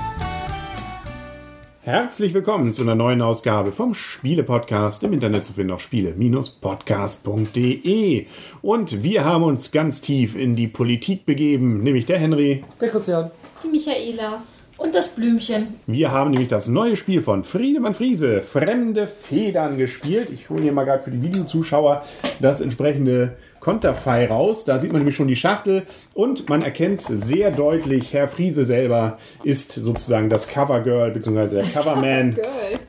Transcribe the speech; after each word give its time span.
Herzlich 1.81 2.35
willkommen 2.35 2.73
zu 2.73 2.83
einer 2.83 2.93
neuen 2.93 3.23
Ausgabe 3.23 3.71
vom 3.71 3.95
Spiele-Podcast 3.95 5.01
im 5.01 5.13
Internet 5.13 5.45
zu 5.45 5.53
finden 5.53 5.73
auf 5.73 5.81
spiele-podcast.de. 5.81 8.27
Und 8.61 9.01
wir 9.01 9.25
haben 9.25 9.43
uns 9.43 9.71
ganz 9.71 10.01
tief 10.01 10.35
in 10.35 10.55
die 10.55 10.67
Politik 10.67 11.25
begeben, 11.25 11.81
nämlich 11.81 12.05
der 12.05 12.19
Henry. 12.19 12.63
Der 12.79 12.89
Christian. 12.89 13.31
Die 13.63 13.69
Michaela. 13.69 14.43
Und 14.83 14.95
das 14.95 15.15
Blümchen. 15.15 15.75
Wir 15.87 16.11
haben 16.11 16.31
nämlich 16.31 16.49
das 16.49 16.67
neue 16.67 16.97
Spiel 16.97 17.21
von 17.21 17.45
Friedemann 17.45 17.93
Friese, 17.93 18.41
Fremde 18.41 19.07
Federn, 19.07 19.77
gespielt. 19.77 20.29
Ich 20.29 20.49
hole 20.49 20.61
hier 20.61 20.73
mal 20.73 20.83
gerade 20.83 21.01
für 21.01 21.11
die 21.11 21.21
Videozuschauer 21.21 22.03
das 22.41 22.59
entsprechende 22.59 23.37
Konterfei 23.63 24.27
raus. 24.27 24.65
Da 24.65 24.77
sieht 24.77 24.91
man 24.91 24.99
nämlich 24.99 25.15
schon 25.15 25.29
die 25.29 25.37
Schachtel 25.37 25.83
und 26.13 26.49
man 26.49 26.61
erkennt 26.61 27.01
sehr 27.01 27.49
deutlich, 27.49 28.13
Herr 28.13 28.27
Friese 28.27 28.65
selber 28.65 29.17
ist 29.43 29.71
sozusagen 29.71 30.29
das 30.29 30.49
Covergirl 30.49 31.11
bzw. 31.11 31.55
der 31.55 31.63
Coverman, 31.63 32.37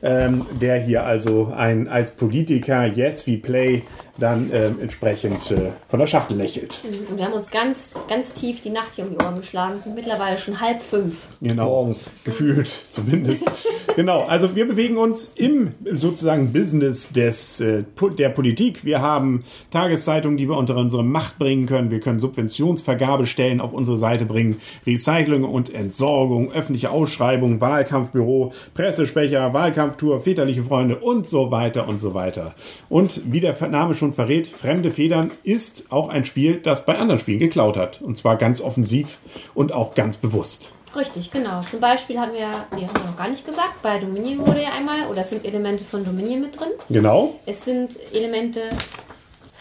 ähm, 0.03 0.45
der 0.59 0.77
hier 0.77 1.05
also 1.05 1.53
ein, 1.55 1.87
als 1.87 2.11
Politiker 2.11 2.85
Yes 2.85 3.25
We 3.25 3.37
Play 3.37 3.83
dann 4.17 4.49
ähm, 4.53 4.77
entsprechend 4.81 5.51
äh, 5.51 5.71
von 5.87 5.99
der 5.99 6.07
Schachtel 6.07 6.37
lächelt. 6.37 6.81
Und 7.09 7.17
wir 7.17 7.25
haben 7.25 7.33
uns 7.33 7.49
ganz, 7.49 7.95
ganz 8.07 8.33
tief 8.33 8.61
die 8.61 8.69
Nacht 8.69 8.93
hier 8.95 9.05
um 9.05 9.11
die 9.11 9.23
Ohren 9.23 9.35
geschlagen. 9.35 9.75
Es 9.75 9.83
sind 9.83 9.95
mittlerweile 9.95 10.37
schon 10.37 10.61
halb 10.61 10.81
fünf. 10.81 11.15
Genau, 11.41 11.65
Morgens. 11.65 12.09
gefühlt 12.23 12.69
zumindest. 12.89 13.49
genau, 13.95 14.23
also 14.23 14.55
wir 14.55 14.67
bewegen 14.67 14.97
uns 14.97 15.33
im 15.35 15.73
sozusagen 15.91 16.53
Business 16.53 17.11
des, 17.11 17.59
äh, 17.59 17.83
der 18.17 18.29
Politik. 18.29 18.85
Wir 18.85 19.01
haben 19.01 19.43
Tageszeitungen, 19.71 20.37
die 20.37 20.47
wir 20.47 20.57
unter 20.65 20.77
unsere 20.77 21.03
Macht 21.03 21.37
bringen 21.37 21.67
können. 21.67 21.91
Wir 21.91 21.99
können 21.99 22.19
Subventionsvergabestellen 22.19 23.61
auf 23.61 23.71
unsere 23.71 23.97
Seite 23.97 24.25
bringen, 24.25 24.59
Recycling 24.87 25.43
und 25.43 25.71
Entsorgung, 25.71 26.51
öffentliche 26.51 26.89
Ausschreibungen, 26.89 27.61
Wahlkampfbüro, 27.61 28.51
Pressesprecher, 28.73 29.53
Wahlkampftour, 29.53 30.21
väterliche 30.21 30.63
Freunde 30.63 30.95
und 30.95 31.27
so 31.27 31.51
weiter 31.51 31.87
und 31.87 31.99
so 31.99 32.15
weiter. 32.15 32.55
Und 32.89 33.31
wie 33.31 33.41
der 33.41 33.55
Name 33.67 33.93
schon 33.93 34.13
verrät, 34.13 34.47
Fremde 34.47 34.89
Federn 34.89 35.29
ist 35.43 35.91
auch 35.91 36.09
ein 36.09 36.25
Spiel, 36.25 36.59
das 36.63 36.87
bei 36.87 36.97
anderen 36.97 37.19
Spielen 37.19 37.39
geklaut 37.39 37.77
hat. 37.77 38.01
Und 38.01 38.17
zwar 38.17 38.35
ganz 38.35 38.59
offensiv 38.59 39.19
und 39.53 39.71
auch 39.71 39.93
ganz 39.93 40.17
bewusst. 40.17 40.71
Richtig, 40.95 41.29
genau. 41.29 41.61
Zum 41.69 41.79
Beispiel 41.79 42.17
haben 42.17 42.33
wir, 42.33 42.47
die 42.75 42.87
haben 42.87 42.95
wir 42.95 43.05
noch 43.05 43.17
gar 43.17 43.27
nicht 43.27 43.45
gesagt, 43.45 43.83
bei 43.83 43.99
Dominion 43.99 44.47
wurde 44.47 44.63
ja 44.63 44.69
einmal, 44.71 45.07
oder 45.11 45.21
es 45.21 45.29
sind 45.29 45.45
Elemente 45.45 45.83
von 45.83 46.03
Dominion 46.03 46.41
mit 46.41 46.59
drin. 46.59 46.69
Genau. 46.89 47.35
Es 47.45 47.65
sind 47.65 47.99
Elemente 48.13 48.61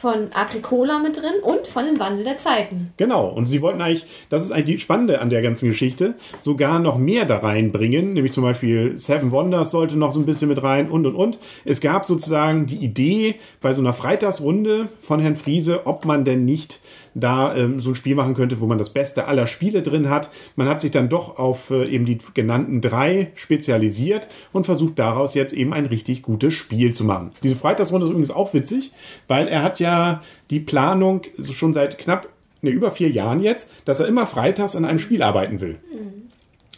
von 0.04 0.28
Agricola 0.34 0.98
mit 0.98 1.16
drin 1.16 1.40
und 1.42 1.66
von 1.66 1.86
dem 1.86 1.98
Wandel 1.98 2.24
der 2.24 2.36
Zeiten. 2.36 2.92
Genau, 2.98 3.26
und 3.26 3.46
sie 3.46 3.62
wollten 3.62 3.80
eigentlich, 3.80 4.04
das 4.28 4.42
ist 4.42 4.50
eigentlich 4.50 4.76
die 4.76 4.78
Spannende 4.78 5.22
an 5.22 5.30
der 5.30 5.40
ganzen 5.40 5.66
Geschichte, 5.66 6.12
sogar 6.42 6.78
noch 6.78 6.98
mehr 6.98 7.24
da 7.24 7.38
reinbringen, 7.38 8.12
nämlich 8.12 8.34
zum 8.34 8.44
Beispiel 8.44 8.98
Seven 8.98 9.30
Wonders 9.30 9.70
sollte 9.70 9.96
noch 9.96 10.12
so 10.12 10.20
ein 10.20 10.26
bisschen 10.26 10.48
mit 10.48 10.62
rein 10.62 10.90
und 10.90 11.06
und 11.06 11.14
und. 11.14 11.38
Es 11.64 11.80
gab 11.80 12.04
sozusagen 12.04 12.66
die 12.66 12.84
Idee 12.84 13.36
bei 13.62 13.72
so 13.72 13.80
einer 13.80 13.94
Freitagsrunde 13.94 14.90
von 15.00 15.20
Herrn 15.20 15.36
Friese, 15.36 15.86
ob 15.86 16.04
man 16.04 16.26
denn 16.26 16.44
nicht 16.44 16.80
da 17.14 17.54
ähm, 17.54 17.80
so 17.80 17.90
ein 17.90 17.94
Spiel 17.94 18.14
machen 18.14 18.34
könnte, 18.34 18.60
wo 18.60 18.66
man 18.66 18.78
das 18.78 18.90
Beste 18.90 19.26
aller 19.26 19.46
Spiele 19.46 19.82
drin 19.82 20.10
hat. 20.10 20.30
Man 20.56 20.68
hat 20.68 20.80
sich 20.80 20.90
dann 20.90 21.08
doch 21.08 21.38
auf 21.38 21.70
äh, 21.70 21.86
eben 21.86 22.04
die 22.04 22.18
genannten 22.34 22.80
drei 22.80 23.32
spezialisiert 23.34 24.28
und 24.52 24.66
versucht 24.66 24.98
daraus 24.98 25.34
jetzt 25.34 25.52
eben 25.54 25.72
ein 25.72 25.86
richtig 25.86 26.22
gutes 26.22 26.54
Spiel 26.54 26.92
zu 26.92 27.04
machen. 27.04 27.32
Diese 27.42 27.56
Freitagsrunde 27.56 28.06
ist 28.06 28.10
übrigens 28.10 28.30
auch 28.30 28.52
witzig, 28.54 28.92
weil 29.28 29.48
er 29.48 29.62
hat 29.62 29.80
ja 29.80 30.22
die 30.50 30.60
Planung 30.60 31.22
schon 31.50 31.72
seit 31.72 31.98
knapp 31.98 32.28
ne, 32.62 32.70
über 32.70 32.90
vier 32.90 33.10
Jahren 33.10 33.40
jetzt, 33.40 33.70
dass 33.84 34.00
er 34.00 34.08
immer 34.08 34.26
freitags 34.26 34.76
an 34.76 34.84
einem 34.84 34.98
Spiel 34.98 35.22
arbeiten 35.22 35.60
will. 35.60 35.78
Mhm. 35.92 36.24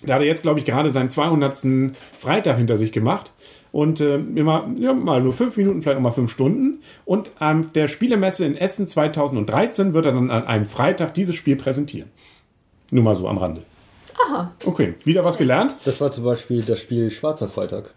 Da 0.06 0.14
hat 0.14 0.20
er 0.20 0.26
jetzt, 0.26 0.42
glaube 0.42 0.60
ich, 0.60 0.66
gerade 0.66 0.90
seinen 0.90 1.08
200. 1.08 1.92
Freitag 2.18 2.58
hinter 2.58 2.76
sich 2.76 2.92
gemacht 2.92 3.32
und 3.72 4.00
äh, 4.00 4.16
immer 4.16 4.68
ja, 4.78 4.92
mal 4.92 5.20
nur 5.20 5.32
fünf 5.32 5.56
Minuten, 5.56 5.82
vielleicht 5.82 5.98
auch 5.98 6.02
mal 6.02 6.12
fünf 6.12 6.32
Stunden. 6.32 6.80
Und 7.04 7.30
an 7.38 7.72
der 7.74 7.88
Spielemesse 7.88 8.44
in 8.44 8.56
Essen 8.56 8.86
2013 8.86 9.94
wird 9.94 10.06
er 10.06 10.12
dann 10.12 10.30
an 10.30 10.46
einem 10.46 10.64
Freitag 10.64 11.14
dieses 11.14 11.36
Spiel 11.36 11.56
präsentieren. 11.56 12.10
Nur 12.90 13.02
mal 13.02 13.16
so 13.16 13.28
am 13.28 13.38
Rande. 13.38 13.62
Aha. 14.26 14.52
Okay, 14.64 14.94
wieder 15.04 15.24
was 15.24 15.38
gelernt? 15.38 15.76
Das 15.84 16.00
war 16.00 16.10
zum 16.10 16.24
Beispiel 16.24 16.62
das 16.62 16.80
Spiel 16.80 17.10
Schwarzer 17.10 17.48
Freitag. 17.48 17.92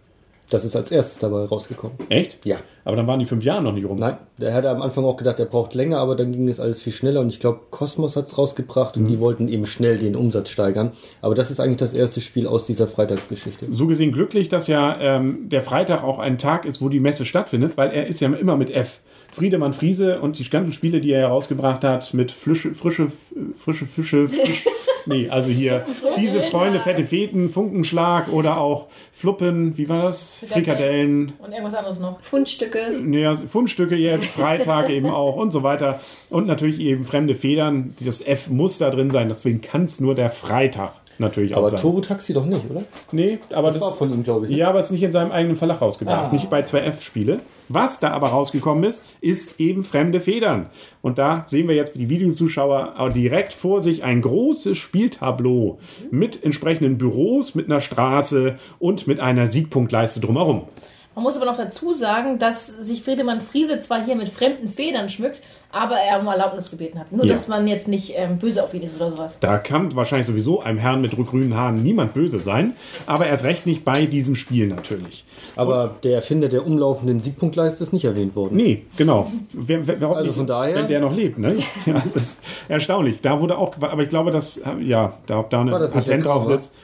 Das 0.50 0.66
ist 0.66 0.76
als 0.76 0.92
erstes 0.92 1.20
dabei 1.20 1.46
rausgekommen. 1.46 1.98
Echt? 2.10 2.46
Ja. 2.46 2.58
Aber 2.84 2.96
dann 2.96 3.06
waren 3.06 3.20
die 3.20 3.26
fünf 3.26 3.44
Jahre 3.44 3.62
noch 3.62 3.74
nicht 3.74 3.86
rum. 3.86 4.00
Nein, 4.00 4.18
der 4.38 4.54
hatte 4.54 4.70
am 4.70 4.82
Anfang 4.82 5.06
auch 5.06 5.18
gedacht, 5.18 5.40
er 5.40 5.46
braucht 5.46 5.76
länger, 5.76 6.00
aber 6.00 6.16
dann 6.16 6.32
ging 6.32 6.48
es 6.50 6.60
alles 6.60 6.82
viel 6.82 6.94
schneller 6.94 7.22
und 7.22 7.30
ich 7.30 7.40
glaube, 7.40 7.60
Cosmos 7.70 8.16
hat 8.16 8.26
es 8.26 8.38
rausgebracht 8.38 8.98
und 8.98 9.04
mhm. 9.04 9.08
die 9.10 9.20
wollten 9.20 9.48
eben 9.48 9.68
schnell 9.68 10.00
den 10.00 10.16
Umsatz 10.16 10.50
steigern. 10.50 10.94
Aber 11.22 11.36
das 11.36 11.52
ist 11.52 11.60
eigentlich 11.60 11.78
das 11.78 11.94
erste 11.94 12.20
Spiel 12.22 12.48
aus 12.48 12.66
dieser 12.66 12.88
Freitagsgeschichte. 12.88 13.68
So 13.72 13.86
gesehen 13.86 14.12
glücklich, 14.12 14.50
dass 14.50 14.68
ja 14.68 14.98
ähm, 15.00 15.50
der 15.50 15.62
Freitag 15.62 16.04
auch 16.04 16.18
ein 16.18 16.40
Tag 16.40 16.66
ist, 16.66 16.82
wo 16.82 16.90
die 16.90 17.00
Messe 17.00 17.26
stattfindet, 17.26 17.74
weil 17.76 17.92
er 17.92 18.08
ist 18.08 18.20
ja 18.20 18.30
immer 18.30 18.58
mit 18.58 18.72
F. 18.72 19.02
Friedemann 19.32 19.74
Friese 19.74 20.20
und 20.22 20.40
die 20.40 20.50
ganzen 20.50 20.74
Spiele, 20.74 21.02
die 21.02 21.12
er 21.12 21.22
herausgebracht 21.22 21.84
hat, 21.84 22.14
mit 22.16 22.32
frische, 22.32 22.74
frische, 22.74 23.12
frische 23.56 23.86
Fische, 23.86 24.28
Fisch, 24.28 24.66
nee, 25.06 25.30
also 25.30 25.52
hier 25.52 25.86
fiese 26.16 26.42
Freunde, 26.42 26.80
fette 26.80 27.06
Feten, 27.06 27.50
Funkenschlag 27.50 28.32
oder 28.32 28.60
auch 28.60 28.88
Fluppen, 29.12 29.78
wie 29.78 29.90
war 29.90 30.04
das? 30.04 30.44
Frikadellen. 30.48 31.34
Und 31.40 31.52
irgendwas 31.52 31.76
anderes 31.76 32.00
noch. 32.00 32.22
Fundstücke. 32.22 33.00
Nee, 33.02 33.36
Fundstücke 33.48 33.96
jetzt, 33.96 34.32
Freitag 34.32 34.90
eben 34.90 35.10
auch 35.10 35.36
und 35.36 35.52
so 35.52 35.64
weiter. 35.64 36.00
Und 36.30 36.48
natürlich 36.48 36.80
eben 36.80 37.04
fremde 37.04 37.36
Federn. 37.36 37.96
Das 38.00 38.26
F 38.26 38.50
muss 38.50 38.78
da 38.78 38.90
drin 38.90 39.12
sein, 39.12 39.30
deswegen 39.30 39.62
kann 39.62 39.84
es 39.84 40.00
nur 40.00 40.16
der 40.16 40.30
Freitag 40.30 40.94
natürlich 41.20 41.56
aber 41.56 41.62
auch 41.62 41.66
sein. 41.66 41.80
Aber 41.80 41.82
Turbo 41.82 42.02
Taxi 42.02 42.34
doch 42.34 42.46
nicht, 42.46 42.70
oder? 42.70 42.84
Nee, 43.12 43.40
aber 43.54 43.68
das, 43.68 43.80
das 43.80 43.84
war 43.84 43.96
von 43.96 44.14
ihm, 44.14 44.24
glaube 44.24 44.46
ich. 44.46 44.52
Ne? 44.52 44.58
Ja, 44.58 44.70
aber 44.70 44.80
es 44.80 44.88
ist 44.88 44.92
nicht 44.92 45.04
in 45.04 45.12
seinem 45.12 45.32
eigenen 45.32 45.58
Verlag 45.58 45.82
rausgebracht, 45.82 46.30
ah. 46.30 46.34
nicht 46.34 46.50
bei 46.50 46.62
2F-Spiele. 46.62 47.40
Was 47.68 48.00
da 48.00 48.12
aber 48.12 48.30
rausgekommen 48.30 48.84
ist, 48.84 49.06
ist 49.22 49.60
eben 49.60 49.84
fremde 49.84 50.22
Federn. 50.22 50.68
Und 51.02 51.18
da 51.18 51.44
sehen 51.46 51.68
wir 51.68 51.76
jetzt 51.76 51.92
für 51.92 52.00
die 52.00 52.10
Videozuschauer 52.10 53.12
direkt 53.16 53.54
vor 53.54 53.82
sich 53.82 54.04
ein 54.04 54.22
großes 54.22 54.78
Spieltableau 54.78 55.78
mit 56.10 56.44
entsprechenden 56.44 56.98
Büros, 56.98 57.54
mit 57.54 57.68
einer 57.68 57.82
Straße 57.82 58.58
und 58.80 59.08
mit 59.08 59.20
einer 59.20 59.50
Siegpunktleiste 59.50 60.20
drumherum. 60.20 60.64
Man 61.16 61.24
muss 61.24 61.36
aber 61.36 61.48
noch 61.48 61.58
dazu 61.58 61.94
sagen, 61.94 62.40
dass 62.40 62.68
sich 62.68 63.04
Friedemann 63.04 63.42
Friese 63.42 63.80
zwar 63.80 64.06
hier 64.06 64.16
mit 64.16 64.30
fremden 64.30 64.70
Federn 64.70 65.10
schmückt, 65.10 65.42
aber 65.72 65.98
er 65.98 66.20
um 66.20 66.28
Erlaubnis 66.28 66.72
gebeten 66.72 67.00
hat. 67.00 67.12
Nur, 67.12 67.26
ja. 67.26 67.34
dass 67.34 67.48
man 67.48 67.68
jetzt 67.68 67.88
nicht 67.88 68.14
ähm, 68.16 68.38
böse 68.38 68.64
auf 68.64 68.74
ihn 68.74 68.84
ist 68.84 68.96
oder 68.96 69.12
sowas. 69.12 69.40
Da 69.40 69.58
kann 69.58 69.94
wahrscheinlich 69.96 70.28
sowieso 70.28 70.62
einem 70.62 70.78
Herrn 70.78 71.02
mit 71.02 71.12
grünen 71.12 71.58
Haaren 71.58 71.82
niemand 71.82 72.14
böse 72.14 72.40
sein, 72.40 72.74
aber 73.06 73.26
erst 73.26 73.44
recht 73.44 73.66
nicht 73.66 73.84
bei 73.84 74.06
diesem 74.06 74.36
Spiel 74.36 74.68
natürlich. 74.68 75.26
Aber 75.56 75.84
Und 75.84 76.04
der 76.04 76.16
Erfinder 76.16 76.48
der 76.48 76.66
umlaufenden 76.66 77.20
Siegpunktleiste 77.20 77.84
ist 77.84 77.92
nicht 77.92 78.06
erwähnt 78.06 78.36
worden. 78.36 78.56
Nee, 78.56 78.86
genau. 78.96 79.32
Wer, 79.52 79.88
wer, 79.88 80.10
also 80.10 80.22
nicht, 80.22 80.38
von 80.38 80.48
daher. 80.48 80.76
Wenn 80.76 80.88
der 80.88 81.02
noch 81.02 81.14
lebt, 81.14 81.38
ne? 81.38 81.58
ja, 81.86 81.94
das 81.94 82.16
ist 82.16 82.40
erstaunlich. 82.68 83.22
Da 83.22 83.42
wurde 83.42 83.58
auch, 83.58 83.76
aber 83.82 84.04
ich 84.04 84.10
glaube, 84.10 84.32
dass, 84.32 84.62
ja, 84.82 85.14
da, 85.26 85.44
da 85.50 85.62
eine 85.62 85.72
Patent 85.72 86.26
drauf 86.26 86.46
sitzt. 86.46 86.76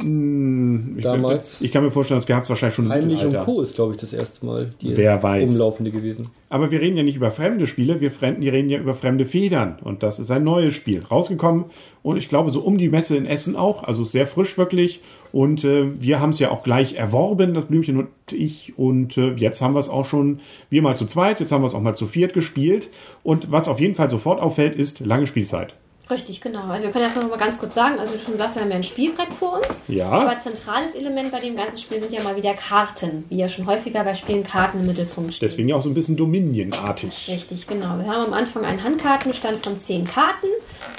Hm, 0.00 0.94
ich, 0.96 1.02
Damals. 1.02 1.60
Ich 1.60 1.72
kann 1.72 1.82
mir 1.82 1.90
vorstellen, 1.90 2.18
das 2.18 2.26
gab 2.26 2.42
es 2.42 2.48
wahrscheinlich 2.48 2.76
schon 2.76 2.88
Heimlich 2.88 3.24
und 3.24 3.36
Co. 3.38 3.60
ist, 3.62 3.74
glaube 3.74 3.92
ich, 3.92 3.98
das 3.98 4.12
erste 4.12 4.46
Mal 4.46 4.72
die 4.80 4.96
Wer 4.96 5.22
weiß. 5.22 5.50
umlaufende 5.50 5.90
gewesen. 5.90 6.28
Aber 6.50 6.70
wir 6.70 6.80
reden 6.80 6.96
ja 6.96 7.02
nicht 7.02 7.16
über 7.16 7.30
fremde 7.30 7.66
Spiele, 7.66 8.00
wir, 8.00 8.12
wir 8.20 8.52
reden 8.52 8.70
ja 8.70 8.78
über 8.78 8.94
fremde 8.94 9.24
Federn. 9.24 9.78
Und 9.82 10.02
das 10.02 10.20
ist 10.20 10.30
ein 10.30 10.44
neues 10.44 10.74
Spiel. 10.74 11.02
Rausgekommen 11.02 11.66
und 12.02 12.16
ich 12.16 12.28
glaube, 12.28 12.50
so 12.50 12.60
um 12.60 12.78
die 12.78 12.88
Messe 12.88 13.16
in 13.16 13.26
Essen 13.26 13.56
auch. 13.56 13.82
Also 13.84 14.04
sehr 14.04 14.26
frisch 14.26 14.56
wirklich. 14.56 15.00
Und 15.32 15.64
äh, 15.64 16.00
wir 16.00 16.20
haben 16.20 16.30
es 16.30 16.38
ja 16.38 16.50
auch 16.50 16.62
gleich 16.62 16.94
erworben, 16.94 17.54
das 17.54 17.66
Blümchen 17.66 17.98
und 17.98 18.08
ich. 18.30 18.78
Und 18.78 19.18
äh, 19.18 19.34
jetzt 19.34 19.60
haben 19.60 19.74
wir 19.74 19.80
es 19.80 19.88
auch 19.88 20.06
schon, 20.06 20.40
wir 20.70 20.80
mal 20.80 20.96
zu 20.96 21.06
zweit, 21.06 21.40
jetzt 21.40 21.50
haben 21.50 21.62
wir 21.62 21.66
es 21.66 21.74
auch 21.74 21.82
mal 21.82 21.96
zu 21.96 22.06
viert 22.06 22.34
gespielt. 22.34 22.90
Und 23.24 23.50
was 23.50 23.68
auf 23.68 23.80
jeden 23.80 23.94
Fall 23.94 24.10
sofort 24.10 24.40
auffällt, 24.40 24.76
ist 24.76 25.00
lange 25.00 25.26
Spielzeit. 25.26 25.74
Richtig, 26.10 26.40
genau. 26.40 26.64
Also 26.64 26.86
wir 26.86 26.92
können 26.92 27.04
jetzt 27.04 27.16
noch 27.16 27.28
mal 27.28 27.36
ganz 27.36 27.58
kurz 27.58 27.74
sagen, 27.74 27.98
also 27.98 28.14
du 28.14 28.18
schon 28.18 28.38
sagst, 28.38 28.56
wir 28.56 28.62
haben 28.62 28.70
ja 28.70 28.76
ein 28.76 28.82
Spielbrett 28.82 29.32
vor 29.32 29.58
uns. 29.58 29.80
Ja. 29.88 30.08
Aber 30.08 30.38
zentrales 30.38 30.94
Element 30.94 31.30
bei 31.30 31.40
dem 31.40 31.56
ganzen 31.56 31.78
Spiel 31.78 32.00
sind 32.00 32.12
ja 32.12 32.22
mal 32.22 32.36
wieder 32.36 32.54
Karten, 32.54 33.24
wie 33.28 33.36
ja 33.36 33.48
schon 33.48 33.66
häufiger 33.66 34.04
bei 34.04 34.14
Spielen 34.14 34.42
Karten 34.42 34.80
im 34.80 34.86
Mittelpunkt 34.86 35.34
stehen. 35.34 35.48
Deswegen 35.48 35.68
ja 35.68 35.76
auch 35.76 35.82
so 35.82 35.90
ein 35.90 35.94
bisschen 35.94 36.16
Dominion-artig. 36.16 37.28
Richtig, 37.28 37.66
genau. 37.66 37.98
Wir 37.98 38.06
haben 38.06 38.26
am 38.26 38.32
Anfang 38.32 38.64
einen 38.64 38.82
Handkartenstand 38.82 39.64
von 39.64 39.78
zehn 39.78 40.04
Karten 40.06 40.48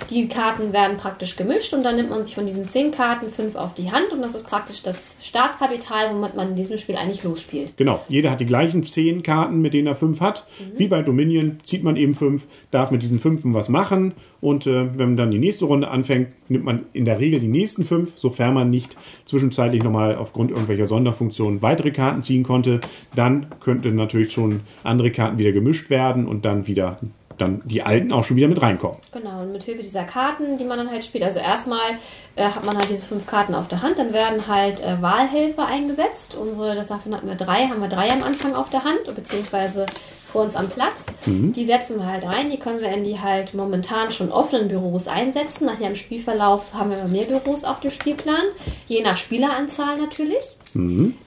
Die 0.09 0.27
Karten 0.27 0.73
werden 0.73 0.97
praktisch 0.97 1.35
gemischt 1.35 1.73
und 1.73 1.83
dann 1.83 1.95
nimmt 1.95 2.09
man 2.09 2.23
sich 2.23 2.35
von 2.35 2.45
diesen 2.45 2.67
zehn 2.69 2.91
Karten 2.91 3.31
fünf 3.31 3.55
auf 3.55 3.73
die 3.73 3.91
Hand 3.91 4.11
und 4.11 4.21
das 4.21 4.35
ist 4.35 4.45
praktisch 4.45 4.81
das 4.83 5.15
Startkapital, 5.21 6.11
womit 6.13 6.35
man 6.35 6.49
in 6.49 6.55
diesem 6.55 6.77
Spiel 6.77 6.95
eigentlich 6.95 7.23
losspielt. 7.23 7.73
Genau, 7.77 8.03
jeder 8.07 8.31
hat 8.31 8.39
die 8.39 8.45
gleichen 8.45 8.83
zehn 8.83 9.23
Karten, 9.23 9.61
mit 9.61 9.73
denen 9.73 9.87
er 9.87 9.95
fünf 9.95 10.21
hat. 10.21 10.47
Wie 10.75 10.87
bei 10.87 11.01
Dominion 11.01 11.57
zieht 11.63 11.83
man 11.83 11.95
eben 11.95 12.13
fünf, 12.13 12.43
darf 12.71 12.91
mit 12.91 13.01
diesen 13.01 13.19
fünfen 13.19 13.53
was 13.53 13.69
machen 13.69 14.13
und 14.41 14.67
äh, 14.67 14.97
wenn 14.99 15.09
man 15.09 15.17
dann 15.17 15.31
die 15.31 15.39
nächste 15.39 15.65
Runde 15.65 15.89
anfängt, 15.89 16.27
nimmt 16.49 16.65
man 16.65 16.81
in 16.93 17.05
der 17.05 17.19
Regel 17.19 17.39
die 17.39 17.47
nächsten 17.47 17.83
fünf, 17.83 18.11
sofern 18.17 18.53
man 18.53 18.69
nicht 18.69 18.97
zwischenzeitlich 19.25 19.83
nochmal 19.83 20.15
aufgrund 20.15 20.51
irgendwelcher 20.51 20.85
Sonderfunktionen 20.85 21.61
weitere 21.61 21.91
Karten 21.91 22.21
ziehen 22.21 22.43
konnte. 22.43 22.81
Dann 23.15 23.47
könnten 23.59 23.95
natürlich 23.95 24.31
schon 24.31 24.61
andere 24.83 25.11
Karten 25.11 25.39
wieder 25.39 25.51
gemischt 25.51 25.89
werden 25.89 26.27
und 26.27 26.45
dann 26.45 26.67
wieder 26.67 26.99
dann 27.41 27.61
die 27.65 27.81
alten 27.81 28.11
auch 28.11 28.23
schon 28.23 28.37
wieder 28.37 28.47
mit 28.47 28.61
reinkommen. 28.61 28.97
Genau, 29.11 29.41
und 29.41 29.51
mit 29.51 29.63
Hilfe 29.63 29.81
dieser 29.81 30.03
Karten, 30.03 30.57
die 30.57 30.65
man 30.65 30.77
dann 30.77 30.91
halt 30.91 31.03
spielt, 31.03 31.23
also 31.23 31.39
erstmal 31.39 31.97
äh, 32.35 32.43
hat 32.43 32.63
man 32.65 32.77
halt 32.77 32.89
diese 32.89 33.05
fünf 33.05 33.25
Karten 33.25 33.55
auf 33.55 33.67
der 33.67 33.81
Hand, 33.81 33.99
dann 33.99 34.13
werden 34.13 34.47
halt 34.47 34.81
äh, 34.81 35.01
Wahlhelfer 35.01 35.65
eingesetzt. 35.65 36.35
Unsere, 36.35 36.75
das 36.75 36.87
davon 36.89 37.15
hatten 37.15 37.27
wir 37.27 37.35
drei, 37.35 37.67
haben 37.67 37.81
wir 37.81 37.89
drei 37.89 38.11
am 38.11 38.23
Anfang 38.23 38.55
auf 38.55 38.69
der 38.69 38.83
Hand, 38.83 39.13
beziehungsweise 39.15 39.85
vor 40.29 40.43
uns 40.43 40.55
am 40.55 40.69
Platz. 40.69 41.07
Die 41.25 41.65
setzen 41.65 41.97
wir 41.97 42.05
halt 42.05 42.23
ein, 42.23 42.51
die 42.51 42.59
können 42.59 42.81
wir 42.81 42.89
in 42.89 43.03
die 43.03 43.19
halt 43.19 43.55
momentan 43.55 44.11
schon 44.11 44.31
offenen 44.31 44.67
Büros 44.67 45.07
einsetzen. 45.07 45.65
Nachher 45.65 45.87
im 45.87 45.95
Spielverlauf 45.95 46.73
haben 46.73 46.91
wir 46.91 46.99
immer 46.99 47.07
mehr 47.07 47.25
Büros 47.25 47.63
auf 47.63 47.79
dem 47.79 47.89
Spielplan, 47.89 48.43
je 48.85 49.01
nach 49.01 49.17
Spieleranzahl 49.17 49.97
natürlich. 49.97 50.55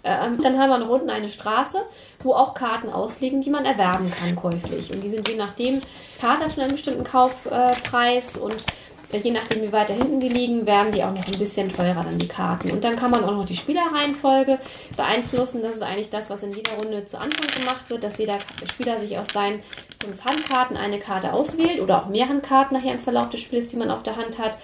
Ähm, 0.04 0.40
dann 0.40 0.58
haben 0.58 0.70
wir 0.70 0.78
noch 0.78 0.88
unten 0.88 1.10
eine 1.10 1.28
Straße, 1.28 1.78
wo 2.22 2.34
auch 2.34 2.54
Karten 2.54 2.90
ausliegen, 2.90 3.40
die 3.40 3.50
man 3.50 3.64
erwerben 3.64 4.10
kann 4.10 4.36
käuflich. 4.36 4.92
Und 4.92 5.02
die 5.02 5.08
sind 5.08 5.28
je 5.28 5.36
nachdem, 5.36 5.80
Karte 6.20 6.44
hat 6.44 6.52
schon 6.52 6.62
einen 6.62 6.72
bestimmten 6.72 7.04
Kaufpreis 7.04 8.36
und 8.36 8.56
je 9.12 9.30
nachdem, 9.30 9.62
wie 9.62 9.72
weiter 9.72 9.94
hinten 9.94 10.20
die 10.20 10.28
liegen, 10.28 10.66
werden 10.66 10.92
die 10.92 11.04
auch 11.04 11.12
noch 11.12 11.26
ein 11.26 11.38
bisschen 11.38 11.70
teurer 11.70 12.02
dann 12.02 12.18
die 12.18 12.28
Karten. 12.28 12.70
Und 12.70 12.82
dann 12.82 12.96
kann 12.96 13.10
man 13.10 13.24
auch 13.24 13.32
noch 13.32 13.44
die 13.44 13.56
Spielerreihenfolge 13.56 14.58
beeinflussen. 14.96 15.62
Das 15.62 15.74
ist 15.74 15.82
eigentlich 15.82 16.10
das, 16.10 16.30
was 16.30 16.42
in 16.42 16.52
jeder 16.52 16.72
Runde 16.72 17.04
zu 17.04 17.18
Anfang 17.18 17.46
gemacht 17.60 17.84
wird, 17.88 18.04
dass 18.04 18.18
jeder 18.18 18.38
Spieler 18.70 18.98
sich 18.98 19.18
aus 19.18 19.28
seinen 19.28 19.62
fünf 20.02 20.24
Handkarten 20.24 20.76
eine 20.76 20.98
Karte 20.98 21.32
auswählt 21.32 21.80
oder 21.80 22.02
auch 22.02 22.06
mehr 22.06 22.28
Handkarten 22.28 22.76
nachher 22.76 22.94
im 22.94 23.00
Verlauf 23.00 23.28
des 23.30 23.40
Spiels, 23.40 23.68
die 23.68 23.76
man 23.76 23.90
auf 23.90 24.02
der 24.02 24.16
Hand 24.16 24.38
hat. 24.38 24.56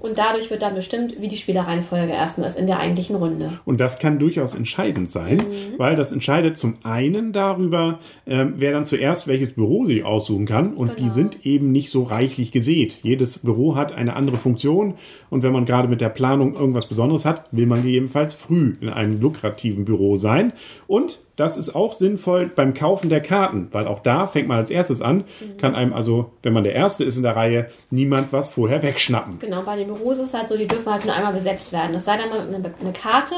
Und 0.00 0.18
dadurch 0.18 0.50
wird 0.50 0.62
dann 0.62 0.74
bestimmt, 0.74 1.20
wie 1.20 1.28
die 1.28 1.36
Spielerreihenfolge 1.36 2.12
erstmal 2.12 2.48
ist 2.48 2.58
in 2.58 2.66
der 2.66 2.78
eigentlichen 2.80 3.16
Runde. 3.16 3.60
Und 3.64 3.80
das 3.80 3.98
kann 3.98 4.18
durchaus 4.18 4.54
entscheidend 4.54 5.10
sein, 5.10 5.42
weil 5.78 5.96
das 5.96 6.12
entscheidet 6.12 6.56
zum 6.56 6.74
einen 6.82 7.32
darüber, 7.32 7.98
ähm, 8.26 8.54
wer 8.56 8.72
dann 8.72 8.84
zuerst 8.84 9.28
welches 9.28 9.54
Büro 9.54 9.84
sich 9.84 10.04
aussuchen 10.04 10.46
kann. 10.46 10.74
Und 10.74 10.98
die 10.98 11.04
Genau. 11.04 11.14
sind 11.14 11.46
eben 11.46 11.72
nicht 11.72 11.90
so 11.90 12.02
reichlich 12.02 12.52
gesät. 12.52 12.98
Jedes 13.02 13.38
Büro 13.38 13.76
hat 13.76 13.92
eine 13.92 14.16
andere 14.16 14.36
Funktion. 14.36 14.94
Und 15.30 15.42
wenn 15.42 15.52
man 15.52 15.64
gerade 15.64 15.88
mit 15.88 16.00
der 16.00 16.08
Planung 16.08 16.54
irgendwas 16.54 16.86
Besonderes 16.86 17.24
hat, 17.24 17.44
will 17.52 17.66
man 17.66 17.82
gegebenenfalls 17.82 18.34
früh 18.34 18.76
in 18.80 18.88
einem 18.88 19.20
lukrativen 19.20 19.84
Büro 19.84 20.16
sein. 20.16 20.52
Und 20.86 21.20
das 21.36 21.56
ist 21.56 21.74
auch 21.74 21.92
sinnvoll 21.92 22.46
beim 22.46 22.74
Kaufen 22.74 23.10
der 23.10 23.20
Karten, 23.20 23.68
weil 23.72 23.86
auch 23.86 24.00
da 24.00 24.26
fängt 24.26 24.48
man 24.48 24.58
als 24.58 24.70
erstes 24.70 25.02
an, 25.02 25.24
kann 25.58 25.74
einem 25.74 25.92
also, 25.92 26.32
wenn 26.42 26.54
man 26.54 26.64
der 26.64 26.74
Erste 26.74 27.04
ist 27.04 27.16
in 27.16 27.22
der 27.22 27.36
Reihe, 27.36 27.70
niemand 27.90 28.32
was 28.32 28.48
vorher 28.48 28.82
wegschnappen. 28.82 29.38
Genau, 29.38 29.62
bei 29.62 29.76
den 29.76 29.88
Büros 29.88 30.18
ist 30.18 30.28
es 30.28 30.34
halt 30.34 30.48
so, 30.48 30.56
die 30.56 30.66
dürfen 30.66 30.90
halt 30.90 31.04
nur 31.04 31.14
einmal 31.14 31.34
besetzt 31.34 31.72
werden. 31.72 31.92
Das 31.92 32.06
sei 32.06 32.16
denn, 32.16 32.30
man 32.30 32.40
hat 32.40 32.48
eine, 32.48 32.74
eine 32.80 32.92
Karte, 32.92 33.34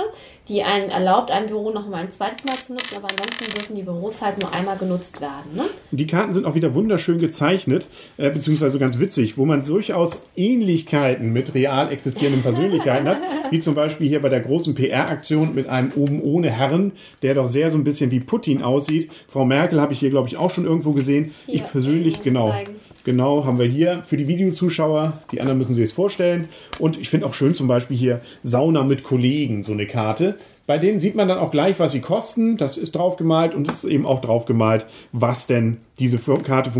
die 0.48 0.62
einen 0.62 0.90
erlaubt, 0.90 1.30
ein 1.30 1.46
Büro 1.46 1.70
noch 1.70 1.88
mal 1.88 1.98
ein 1.98 2.10
zweites 2.10 2.44
Mal 2.44 2.56
zu 2.56 2.72
nutzen, 2.72 2.96
aber 2.96 3.08
ansonsten 3.10 3.52
dürfen 3.54 3.76
die 3.76 3.82
Büros 3.82 4.22
halt 4.22 4.38
nur 4.38 4.52
einmal 4.52 4.76
genutzt 4.76 5.20
werden. 5.20 5.54
Ne? 5.54 5.64
Die 5.90 6.06
Karten 6.06 6.32
sind 6.32 6.46
auch 6.46 6.54
wieder 6.54 6.74
wunderschön 6.74 7.18
gezeichnet, 7.18 7.86
äh, 8.16 8.30
beziehungsweise 8.30 8.78
ganz 8.78 8.98
witzig, 8.98 9.36
wo 9.36 9.44
man 9.44 9.64
durchaus 9.64 10.26
Ähnlichkeiten 10.36 11.32
mit 11.32 11.54
real 11.54 11.92
existierenden 11.92 12.42
Persönlichkeiten 12.42 13.08
hat, 13.08 13.20
wie 13.50 13.60
zum 13.60 13.74
Beispiel 13.74 14.08
hier 14.08 14.22
bei 14.22 14.30
der 14.30 14.40
großen 14.40 14.74
PR-Aktion 14.74 15.54
mit 15.54 15.68
einem 15.68 15.92
oben 15.96 16.22
ohne 16.22 16.50
Herren, 16.50 16.92
der 17.22 17.34
doch 17.34 17.46
sehr 17.46 17.70
so 17.70 17.76
ein 17.76 17.84
bisschen 17.84 18.10
wie 18.10 18.20
Putin 18.20 18.62
aussieht. 18.62 19.10
Frau 19.28 19.44
Merkel 19.44 19.80
habe 19.80 19.92
ich 19.92 19.98
hier, 19.98 20.10
glaube 20.10 20.28
ich, 20.28 20.36
auch 20.36 20.50
schon 20.50 20.64
irgendwo 20.64 20.92
gesehen. 20.92 21.34
Hier, 21.46 21.56
ich 21.56 21.66
persönlich, 21.66 22.22
genau. 22.22 22.50
zeigen. 22.50 22.76
Genau, 23.04 23.44
haben 23.44 23.58
wir 23.58 23.66
hier 23.66 24.02
für 24.04 24.16
die 24.16 24.28
Videozuschauer. 24.28 25.22
Die 25.32 25.40
anderen 25.40 25.58
müssen 25.58 25.74
sich 25.74 25.84
es 25.84 25.92
vorstellen. 25.92 26.48
Und 26.78 26.98
ich 26.98 27.08
finde 27.08 27.26
auch 27.26 27.34
schön 27.34 27.54
zum 27.54 27.68
Beispiel 27.68 27.96
hier 27.96 28.20
Sauna 28.42 28.82
mit 28.82 29.02
Kollegen, 29.02 29.62
so 29.62 29.72
eine 29.72 29.86
Karte. 29.86 30.36
Bei 30.68 30.76
denen 30.76 31.00
sieht 31.00 31.14
man 31.14 31.28
dann 31.28 31.38
auch 31.38 31.50
gleich, 31.50 31.80
was 31.80 31.92
sie 31.92 32.02
kosten. 32.02 32.58
Das 32.58 32.76
ist 32.76 32.94
draufgemalt 32.94 33.54
und 33.54 33.66
es 33.66 33.84
ist 33.84 33.90
eben 33.90 34.04
auch 34.04 34.20
draufgemalt, 34.20 34.84
was 35.12 35.46
denn 35.46 35.78
diese 35.98 36.18
Karte 36.18 36.70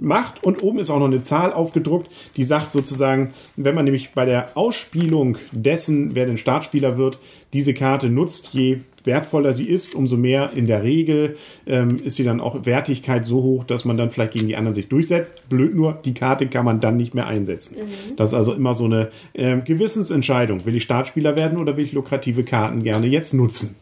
macht. 0.00 0.42
Und 0.42 0.62
oben 0.62 0.78
ist 0.78 0.88
auch 0.88 0.98
noch 0.98 1.08
eine 1.08 1.20
Zahl 1.20 1.52
aufgedruckt, 1.52 2.10
die 2.38 2.44
sagt 2.44 2.72
sozusagen, 2.72 3.34
wenn 3.56 3.74
man 3.74 3.84
nämlich 3.84 4.12
bei 4.14 4.24
der 4.24 4.56
Ausspielung 4.56 5.36
dessen, 5.52 6.14
wer 6.14 6.24
den 6.24 6.38
Startspieler 6.38 6.96
wird, 6.96 7.18
diese 7.52 7.74
Karte 7.74 8.08
nutzt, 8.08 8.48
je 8.52 8.80
wertvoller 9.04 9.52
sie 9.52 9.66
ist, 9.66 9.94
umso 9.94 10.16
mehr 10.16 10.50
in 10.54 10.66
der 10.66 10.82
Regel 10.82 11.36
ähm, 11.66 12.00
ist 12.02 12.16
sie 12.16 12.24
dann 12.24 12.40
auch 12.40 12.64
Wertigkeit 12.64 13.26
so 13.26 13.42
hoch, 13.42 13.64
dass 13.64 13.84
man 13.84 13.96
dann 13.96 14.10
vielleicht 14.10 14.32
gegen 14.32 14.48
die 14.48 14.56
anderen 14.56 14.74
sich 14.74 14.88
durchsetzt. 14.88 15.48
Blöd 15.48 15.74
nur, 15.74 15.98
die 16.04 16.14
Karte 16.14 16.46
kann 16.46 16.64
man 16.64 16.80
dann 16.80 16.96
nicht 16.96 17.14
mehr 17.14 17.26
einsetzen. 17.26 17.76
Das 18.16 18.30
ist 18.30 18.34
also 18.34 18.54
immer 18.54 18.74
so 18.74 18.86
eine 18.86 19.10
ähm, 19.34 19.62
Gewissensentscheidung. 19.64 20.64
Will 20.64 20.74
ich 20.74 20.82
Startspieler 20.82 21.36
werden 21.36 21.58
oder 21.58 21.76
will 21.76 21.84
ich 21.84 21.92
lukrative 21.92 22.44
Karten 22.44 22.82
gerne 22.82 23.06
jetzt 23.06 23.33
nutzen? 23.36 23.76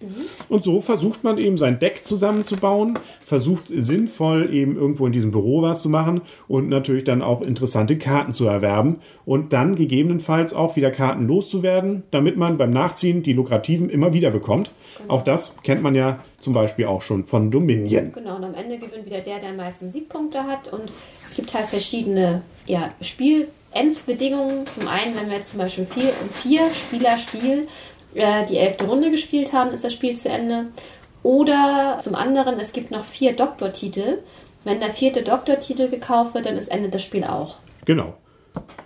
Und 0.48 0.64
so 0.64 0.80
versucht 0.80 1.24
man 1.24 1.38
eben 1.38 1.56
sein 1.56 1.78
Deck 1.78 2.04
zusammenzubauen, 2.04 2.98
versucht 3.24 3.68
sinnvoll 3.68 4.52
eben 4.52 4.76
irgendwo 4.76 5.06
in 5.06 5.12
diesem 5.12 5.30
Büro 5.30 5.62
was 5.62 5.82
zu 5.82 5.88
machen 5.88 6.20
und 6.48 6.68
natürlich 6.68 7.04
dann 7.04 7.22
auch 7.22 7.40
interessante 7.40 7.96
Karten 7.96 8.32
zu 8.32 8.46
erwerben 8.46 8.96
und 9.24 9.52
dann 9.52 9.76
gegebenenfalls 9.76 10.52
auch 10.52 10.76
wieder 10.76 10.90
Karten 10.90 11.26
loszuwerden, 11.26 12.02
damit 12.10 12.36
man 12.36 12.58
beim 12.58 12.70
Nachziehen 12.70 13.22
die 13.22 13.32
lukrativen 13.32 13.88
immer 13.88 14.12
wieder 14.12 14.30
bekommt. 14.30 14.72
Auch 15.08 15.22
das 15.22 15.52
kennt 15.62 15.82
man 15.82 15.94
ja 15.94 16.18
zum 16.38 16.52
Beispiel 16.52 16.86
auch 16.86 17.02
schon 17.02 17.24
von 17.24 17.50
Dominion. 17.50 18.12
Genau, 18.12 18.36
und 18.36 18.44
am 18.44 18.54
Ende 18.54 18.76
gewinnt 18.76 19.06
wieder 19.06 19.20
der, 19.20 19.38
der 19.38 19.50
am 19.50 19.56
meisten 19.56 19.88
Siegpunkte 19.88 20.44
hat. 20.44 20.72
Und 20.72 20.92
es 21.26 21.34
gibt 21.34 21.54
halt 21.54 21.66
verschiedene 21.66 22.42
ja, 22.66 22.90
Spielendbedingungen. 23.00 24.66
Zum 24.66 24.88
einen, 24.88 25.16
wenn 25.16 25.28
wir 25.28 25.36
jetzt 25.36 25.50
zum 25.50 25.60
Beispiel 25.60 25.86
vier, 25.86 26.10
im 26.10 26.30
Vier-Spieler-Spiel 26.42 27.68
äh, 28.14 28.46
die 28.46 28.58
elfte 28.58 28.86
Runde 28.86 29.10
gespielt 29.10 29.52
haben, 29.52 29.70
ist 29.70 29.84
das 29.84 29.92
Spiel 29.92 30.16
zu 30.16 30.28
Ende. 30.28 30.66
Oder 31.22 31.98
zum 32.00 32.14
anderen, 32.14 32.58
es 32.58 32.72
gibt 32.72 32.90
noch 32.90 33.04
vier 33.04 33.34
Doktortitel. 33.34 34.18
Wenn 34.64 34.80
der 34.80 34.90
vierte 34.90 35.22
Doktortitel 35.22 35.88
gekauft 35.88 36.34
wird, 36.34 36.46
dann 36.46 36.56
ist 36.56 36.68
Ende 36.68 36.88
das 36.88 37.02
Spiel 37.02 37.24
auch. 37.24 37.56
Genau. 37.84 38.14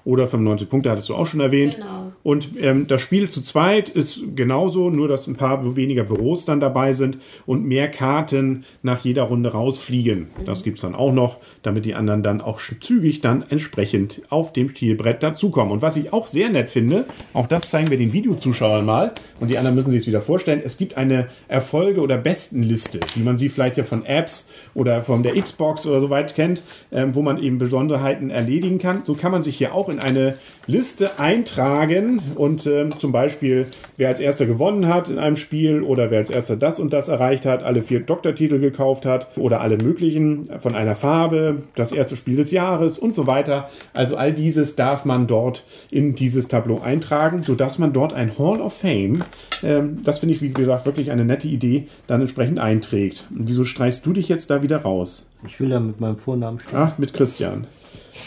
Oder 0.05 0.29
95 0.29 0.69
Punkte 0.69 0.91
hattest 0.91 1.09
du 1.09 1.15
auch 1.17 1.27
schon 1.27 1.41
erwähnt. 1.41 1.77
Genau. 1.77 2.13
Und 2.23 2.61
ähm, 2.61 2.87
das 2.89 3.03
Spiel 3.03 3.29
zu 3.31 3.41
zweit 3.41 3.89
ist 3.89 4.21
genauso, 4.35 4.91
nur 4.91 5.07
dass 5.07 5.27
ein 5.27 5.37
paar 5.37 5.77
weniger 5.77 6.05
Büros 6.05 6.45
dann 6.45 6.59
dabei 6.59 6.93
sind 6.93 7.19
und 7.47 7.65
mehr 7.65 7.89
Karten 7.89 8.65
nach 8.83 9.05
jeder 9.05 9.25
Runde 9.25 9.53
rausfliegen. 9.53 10.29
Das 10.45 10.65
gibt's 10.65 10.83
dann 10.83 10.95
auch 10.95 11.13
noch, 11.13 11.39
damit 11.63 11.85
die 11.85 11.95
anderen 11.95 12.23
dann 12.25 12.41
auch 12.41 12.61
zügig 12.81 13.21
dann 13.21 13.45
entsprechend 13.49 14.23
auf 14.29 14.53
dem 14.53 14.71
Spielbrett 14.71 15.23
dazukommen. 15.23 15.73
Und 15.73 15.83
was 15.83 15.97
ich 15.97 16.13
auch 16.13 16.27
sehr 16.27 16.49
nett 16.49 16.71
finde, 16.71 17.05
auch 17.33 17.47
das 17.47 17.71
zeigen 17.71 17.91
wir 17.91 17.99
den 17.99 18.13
Videozuschauern 18.13 18.85
mal 18.85 19.13
und 19.39 19.51
die 19.51 19.59
anderen 19.59 19.77
müssen 19.77 19.91
sich 19.91 20.01
es 20.01 20.07
wieder 20.09 20.23
vorstellen, 20.23 20.61
es 20.65 20.79
gibt 20.79 20.97
eine 20.97 21.29
Erfolge- 21.49 22.01
oder 22.01 22.19
Bestenliste, 22.19 23.01
wie 23.15 23.23
man 23.23 23.39
sie 23.39 23.49
vielleicht 23.49 23.77
ja 23.77 23.85
von 23.85 24.05
Apps 24.05 24.49
oder 24.75 25.03
von 25.03 25.23
der 25.23 25.41
Xbox 25.41 25.87
oder 25.87 26.01
so 26.01 26.11
weit 26.11 26.35
kennt, 26.35 26.63
ähm, 26.91 27.15
wo 27.15 27.23
man 27.23 27.41
eben 27.41 27.59
Besonderheiten 27.59 28.31
erledigen 28.31 28.79
kann. 28.79 29.03
So 29.05 29.15
kann 29.15 29.33
man 29.33 29.43
sich 29.43 29.56
hier 29.57 29.75
auch 29.75 29.89
in 29.89 29.99
eine 29.99 30.39
Liste 30.67 31.21
eintragen 31.21 32.21
und 32.35 32.67
ähm, 32.67 32.91
zum 32.91 33.13
Beispiel, 33.13 33.67
wer 33.97 34.09
als 34.09 34.21
erster 34.21 34.47
gewonnen 34.47 34.89
hat 34.89 35.09
in 35.09 35.19
einem 35.19 35.37
Spiel 35.37 35.83
oder 35.83 36.11
wer 36.11 36.19
als 36.19 36.31
erster 36.31 36.57
das 36.57 36.81
und 36.81 36.93
das 36.93 37.09
erreicht 37.09 37.47
hat, 37.47 37.63
alle 37.63 37.83
vier 37.83 38.01
Doktortitel 38.01 38.59
gekauft 38.59 39.07
hat 39.07 39.37
oder 39.37 39.61
alle 39.61 39.77
möglichen 39.77 40.49
von 40.61 40.75
einer 40.75 40.97
Farbe, 40.97 41.63
das 41.77 41.93
erste 41.93 42.17
Spiel 42.17 42.37
des 42.37 42.51
Jahres 42.51 42.99
und 42.99 43.15
so 43.15 43.27
weiter. 43.27 43.71
Also 43.95 44.17
all 44.17 44.33
dieses 44.33 44.75
darf 44.75 45.05
man 45.05 45.29
dort 45.29 45.65
in 45.91 46.17
dieses 46.17 46.49
Tableau 46.49 46.81
eintragen, 46.81 47.45
sodass 47.45 47.79
man 47.79 47.93
dort 47.93 48.13
ein 48.13 48.33
Hall 48.39 48.61
of 48.61 48.75
Fame, 48.75 49.23
ähm, 49.63 50.01
das 50.03 50.19
finde 50.19 50.35
ich 50.35 50.43
wie 50.43 50.51
gesagt 50.51 50.85
wirklich 50.85 51.13
eine 51.13 51.25
nette 51.25 51.47
Idee, 51.47 51.87
dann 52.09 52.21
entsprechend 52.21 52.59
einträgt. 52.59 53.27
Und 53.31 53.49
wieso 53.49 53.65
streichst 53.65 54.05
du 54.05 54.13
dich 54.13 54.29
jetzt 54.29 54.51
da 54.51 54.63
wieder 54.63 54.83
raus? 54.83 55.29
Ich 55.47 55.61
will 55.61 55.69
da 55.69 55.79
mit 55.79 56.01
meinem 56.01 56.17
Vornamen 56.17 56.59
stehen. 56.59 56.77
Ach, 56.77 56.99
mit 56.99 57.15
Christian. 57.15 57.67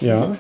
Ja. 0.02 0.38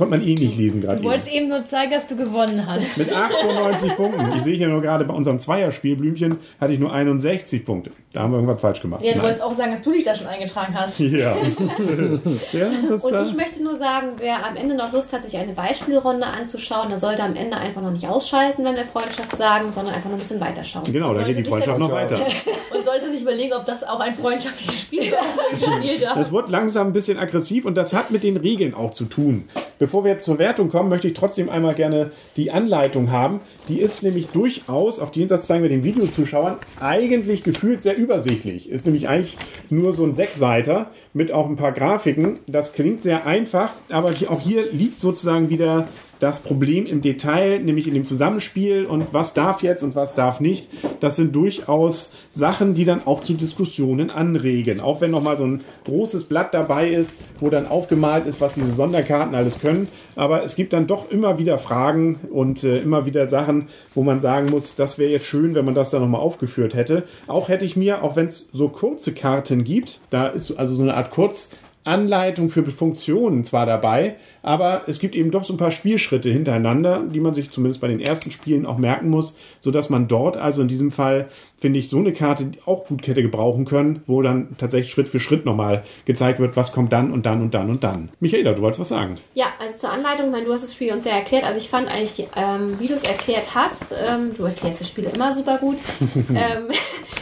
Konnte 0.00 0.16
man 0.16 0.26
eh 0.26 0.34
nicht 0.34 0.56
lesen 0.56 0.80
gerade. 0.80 0.96
Du 0.96 1.04
wolltest 1.04 1.30
eben 1.30 1.50
nur 1.50 1.62
zeigen, 1.62 1.90
dass 1.90 2.06
du 2.06 2.16
gewonnen 2.16 2.66
hast. 2.66 2.96
Mit 2.96 3.12
98 3.12 3.96
Punkten. 3.96 4.32
Ich 4.34 4.42
sehe 4.42 4.56
hier 4.56 4.68
nur 4.68 4.80
gerade 4.80 5.04
bei 5.04 5.12
unserem 5.12 5.38
Zweierspiel 5.38 5.94
Blümchen 5.94 6.38
hatte 6.58 6.72
ich 6.72 6.78
nur 6.78 6.90
61 6.90 7.66
Punkte. 7.66 7.90
Da 8.14 8.22
haben 8.22 8.32
wir 8.32 8.38
irgendwas 8.38 8.62
falsch 8.62 8.80
gemacht. 8.80 9.02
Ja, 9.04 9.12
du 9.12 9.18
Nein. 9.18 9.26
wolltest 9.26 9.44
auch 9.44 9.54
sagen, 9.54 9.72
dass 9.72 9.82
du 9.82 9.92
dich 9.92 10.04
da 10.04 10.14
schon 10.16 10.26
eingetragen 10.26 10.74
hast. 10.74 10.98
Ja. 11.00 11.36
ja 12.52 12.70
das, 12.88 13.04
Und 13.04 13.12
äh, 13.12 13.22
ich 13.22 13.34
möchte 13.34 13.62
nur 13.62 13.76
sagen, 13.76 14.08
wer 14.18 14.46
am 14.46 14.56
Ende 14.56 14.74
noch 14.74 14.90
Lust 14.90 15.12
hat, 15.12 15.22
sich 15.22 15.36
eine 15.36 15.52
Beispielrunde 15.52 16.26
anzuschauen, 16.26 16.88
der 16.88 16.98
sollte 16.98 17.22
am 17.22 17.36
Ende 17.36 17.58
einfach 17.58 17.82
noch 17.82 17.92
nicht 17.92 18.08
ausschalten, 18.08 18.64
wenn 18.64 18.76
wir 18.76 18.86
Freundschaft 18.86 19.36
sagen, 19.36 19.70
sondern 19.70 19.94
einfach 19.94 20.08
noch 20.08 20.16
ein 20.16 20.20
bisschen 20.20 20.40
weiterschauen. 20.40 20.90
genau, 20.90 21.12
da 21.12 21.22
geht 21.22 21.36
die 21.36 21.44
Freundschaft 21.44 21.78
noch 21.78 21.92
weiter. 21.92 22.16
Und 22.74 22.84
sollte 22.86 23.10
sich 23.10 23.20
überlegen, 23.20 23.52
ob 23.52 23.66
das 23.66 23.84
auch 23.84 24.00
ein 24.00 24.14
freundschaftliches 24.14 24.80
Spiel 24.80 25.12
war, 25.12 25.18
das 25.36 25.60
wir 25.60 25.78
gespielt 25.80 26.08
haben. 26.08 26.18
Das 26.18 26.32
wird 26.32 26.48
langsam 26.48 26.86
ein 26.88 26.92
bisschen 26.94 27.18
aggressiv 27.18 27.64
und 27.66 27.76
das 27.76 27.92
hat 27.92 28.10
mit 28.10 28.24
den 28.24 28.36
Regeln 28.36 28.74
auch 28.74 28.92
zu 28.92 29.04
tun. 29.04 29.44
Bevor 29.78 29.89
wir 30.04 30.10
jetzt 30.12 30.24
zur 30.24 30.38
Wertung 30.38 30.68
kommen, 30.68 30.88
möchte 30.88 31.08
ich 31.08 31.14
trotzdem 31.14 31.48
einmal 31.48 31.74
gerne 31.74 32.10
die 32.36 32.50
Anleitung 32.50 33.10
haben. 33.10 33.40
Die 33.68 33.80
ist 33.80 34.02
nämlich 34.02 34.28
durchaus, 34.28 34.98
auch 35.00 35.10
die 35.10 35.26
das 35.26 35.44
zeigen 35.44 35.62
wir 35.62 35.68
den 35.68 35.84
Videozuschauern, 35.84 36.56
eigentlich 36.80 37.42
gefühlt 37.42 37.82
sehr 37.82 37.96
übersichtlich. 37.96 38.68
Ist 38.68 38.86
nämlich 38.86 39.08
eigentlich 39.08 39.36
nur 39.68 39.92
so 39.92 40.04
ein 40.04 40.12
Sechsseiter 40.12 40.90
mit 41.12 41.32
auch 41.32 41.48
ein 41.48 41.56
paar 41.56 41.72
Grafiken. 41.72 42.38
Das 42.46 42.72
klingt 42.72 43.02
sehr 43.02 43.26
einfach, 43.26 43.72
aber 43.90 44.10
auch 44.28 44.40
hier 44.40 44.70
liegt 44.72 45.00
sozusagen 45.00 45.50
wieder 45.50 45.88
das 46.20 46.40
Problem 46.40 46.86
im 46.86 47.00
Detail, 47.00 47.58
nämlich 47.58 47.88
in 47.88 47.94
dem 47.94 48.04
Zusammenspiel 48.04 48.84
und 48.84 49.12
was 49.12 49.34
darf 49.34 49.62
jetzt 49.62 49.82
und 49.82 49.96
was 49.96 50.14
darf 50.14 50.38
nicht. 50.38 50.68
Das 51.00 51.16
sind 51.16 51.34
durchaus 51.34 52.12
Sachen, 52.30 52.74
die 52.74 52.84
dann 52.84 53.06
auch 53.06 53.22
zu 53.22 53.34
Diskussionen 53.34 54.10
anregen. 54.10 54.80
Auch 54.80 55.00
wenn 55.00 55.10
nochmal 55.10 55.36
so 55.36 55.44
ein 55.44 55.62
großes 55.86 56.24
Blatt 56.24 56.54
dabei 56.54 56.90
ist, 56.90 57.16
wo 57.40 57.48
dann 57.48 57.66
aufgemalt 57.66 58.26
ist, 58.26 58.40
was 58.40 58.52
diese 58.52 58.72
Sonderkarten 58.72 59.34
alles 59.34 59.60
können. 59.60 59.88
Aber 60.14 60.44
es 60.44 60.54
gibt 60.54 60.72
dann 60.74 60.86
doch 60.86 61.10
immer 61.10 61.38
wieder 61.38 61.58
Fragen 61.58 62.20
und 62.30 62.62
äh, 62.64 62.78
immer 62.78 63.06
wieder 63.06 63.26
Sachen, 63.26 63.68
wo 63.94 64.02
man 64.02 64.20
sagen 64.20 64.50
muss, 64.50 64.76
das 64.76 64.98
wäre 64.98 65.10
jetzt 65.10 65.26
schön, 65.26 65.54
wenn 65.54 65.64
man 65.64 65.74
das 65.74 65.90
dann 65.90 66.02
nochmal 66.02 66.20
aufgeführt 66.20 66.74
hätte. 66.74 67.04
Auch 67.26 67.48
hätte 67.48 67.64
ich 67.64 67.76
mir, 67.76 68.04
auch 68.04 68.16
wenn 68.16 68.26
es 68.26 68.50
so 68.52 68.68
kurze 68.68 69.14
Karten 69.14 69.64
gibt, 69.64 70.00
da 70.10 70.28
ist 70.28 70.52
also 70.52 70.74
so 70.74 70.82
eine 70.82 70.94
Art 70.94 71.10
Kurz- 71.10 71.50
Anleitung 71.84 72.50
für 72.50 72.64
Funktionen 72.70 73.42
zwar 73.42 73.64
dabei, 73.64 74.16
aber 74.42 74.82
es 74.86 74.98
gibt 74.98 75.14
eben 75.14 75.30
doch 75.30 75.44
so 75.44 75.54
ein 75.54 75.58
paar 75.58 75.70
Spielschritte 75.70 76.28
hintereinander, 76.28 77.02
die 77.02 77.20
man 77.20 77.32
sich 77.32 77.50
zumindest 77.50 77.80
bei 77.80 77.88
den 77.88 78.00
ersten 78.00 78.30
Spielen 78.30 78.66
auch 78.66 78.76
merken 78.76 79.08
muss, 79.08 79.36
so 79.60 79.70
dass 79.70 79.88
man 79.88 80.06
dort 80.06 80.36
also 80.36 80.60
in 80.62 80.68
diesem 80.68 80.90
Fall 80.90 81.28
finde 81.58 81.78
ich 81.78 81.88
so 81.88 81.98
eine 81.98 82.12
Karte 82.12 82.50
auch 82.66 82.86
gut 82.86 83.06
hätte 83.06 83.22
gebrauchen 83.22 83.64
können, 83.64 84.02
wo 84.06 84.20
dann 84.22 84.56
tatsächlich 84.58 84.90
Schritt 84.90 85.08
für 85.08 85.20
Schritt 85.20 85.44
nochmal 85.44 85.82
gezeigt 86.04 86.38
wird, 86.38 86.56
was 86.56 86.72
kommt 86.72 86.92
dann 86.92 87.12
und 87.12 87.26
dann 87.26 87.42
und 87.42 87.54
dann 87.54 87.70
und 87.70 87.84
dann. 87.84 88.10
Michaela, 88.20 88.52
du 88.52 88.62
wolltest 88.62 88.80
was 88.80 88.88
sagen? 88.88 89.18
Ja, 89.34 89.46
also 89.58 89.76
zur 89.76 89.90
Anleitung, 89.90 90.26
ich 90.26 90.32
meine, 90.32 90.44
du 90.44 90.52
hast 90.52 90.62
das 90.62 90.74
Spiel 90.74 90.92
uns 90.92 91.04
sehr 91.04 91.14
erklärt. 91.14 91.44
Also 91.44 91.58
ich 91.58 91.68
fand 91.68 91.92
eigentlich, 91.92 92.14
die, 92.14 92.26
ähm, 92.36 92.78
wie 92.78 92.88
du 92.88 92.94
es 92.94 93.04
erklärt 93.04 93.54
hast, 93.54 93.86
ähm, 93.92 94.32
du 94.34 94.44
erklärst 94.44 94.80
das 94.80 94.88
Spiel 94.88 95.04
immer 95.04 95.34
super 95.34 95.58
gut. 95.58 95.76
ähm, 96.30 96.70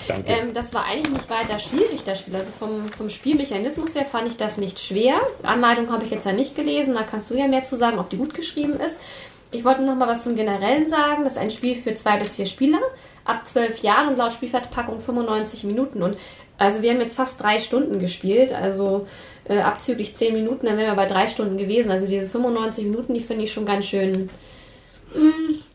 Danke. 0.09 0.31
ähm, 0.31 0.55
das 0.55 0.75
war 0.75 0.87
eigentlich 0.87 1.13
nicht 1.13 1.31
weiter 1.31 1.59
schwierig, 1.59 2.03
das 2.05 2.21
Spiel. 2.21 2.35
Also 2.35 2.53
vom, 2.53 2.89
vom 2.89 3.11
Spielmechanismus 3.11 3.95
her 3.95 4.07
fand 4.11 4.29
ich 4.29 4.37
das 4.37 4.57
nicht 4.57 4.81
schwer. 4.81 5.15
Anleitung 5.43 5.93
habe 5.93 6.05
ich 6.05 6.11
jetzt 6.11 6.27
ja 6.27 6.33
nicht 6.33 6.57
gelesen, 6.57 6.95
da 6.95 7.03
kannst 7.03 7.31
du 7.31 7.35
ja 7.35 7.47
mehr 7.47 7.63
zu 7.63 7.77
sagen, 7.77 7.99
ob 7.99 8.11
die 8.11 8.17
gut 8.17 8.35
geschrieben 8.35 8.81
ist. 8.81 8.99
Ich 9.51 9.65
wollte 9.65 9.83
noch 9.83 9.95
mal 9.95 10.09
was 10.09 10.25
zum 10.25 10.37
Generellen 10.37 10.89
sagen. 10.91 11.25
Das 11.25 11.35
ist 11.35 11.39
ein 11.39 11.51
Spiel 11.51 11.75
für 11.75 11.95
zwei 11.95 12.19
bis 12.19 12.37
vier 12.37 12.47
Spieler 12.47 12.81
ab 13.25 13.47
zwölf 13.47 13.79
Jahren 13.83 14.09
und 14.09 14.17
laut 14.17 14.33
Spielverpackung 14.33 15.01
95 15.01 15.65
Minuten. 15.65 16.03
Und 16.03 16.17
also 16.57 16.83
wir 16.83 16.91
haben 16.91 17.01
jetzt 17.01 17.17
fast 17.17 17.41
drei 17.41 17.61
Stunden 17.61 18.01
gespielt, 18.01 18.53
also 18.53 19.07
äh, 19.45 19.61
abzüglich 19.61 20.17
zehn 20.17 20.35
Minuten, 20.35 20.67
dann 20.67 20.77
wären 20.77 20.89
wir 20.91 20.97
bei 20.97 21.07
drei 21.07 21.29
Stunden 21.29 21.57
gewesen. 21.57 21.91
Also 21.91 22.07
diese 22.07 22.27
95 22.27 22.85
Minuten, 22.85 23.15
die 23.15 23.21
finde 23.21 23.45
ich 23.45 23.53
schon 23.53 23.65
ganz 23.65 23.87
schön. 23.87 24.29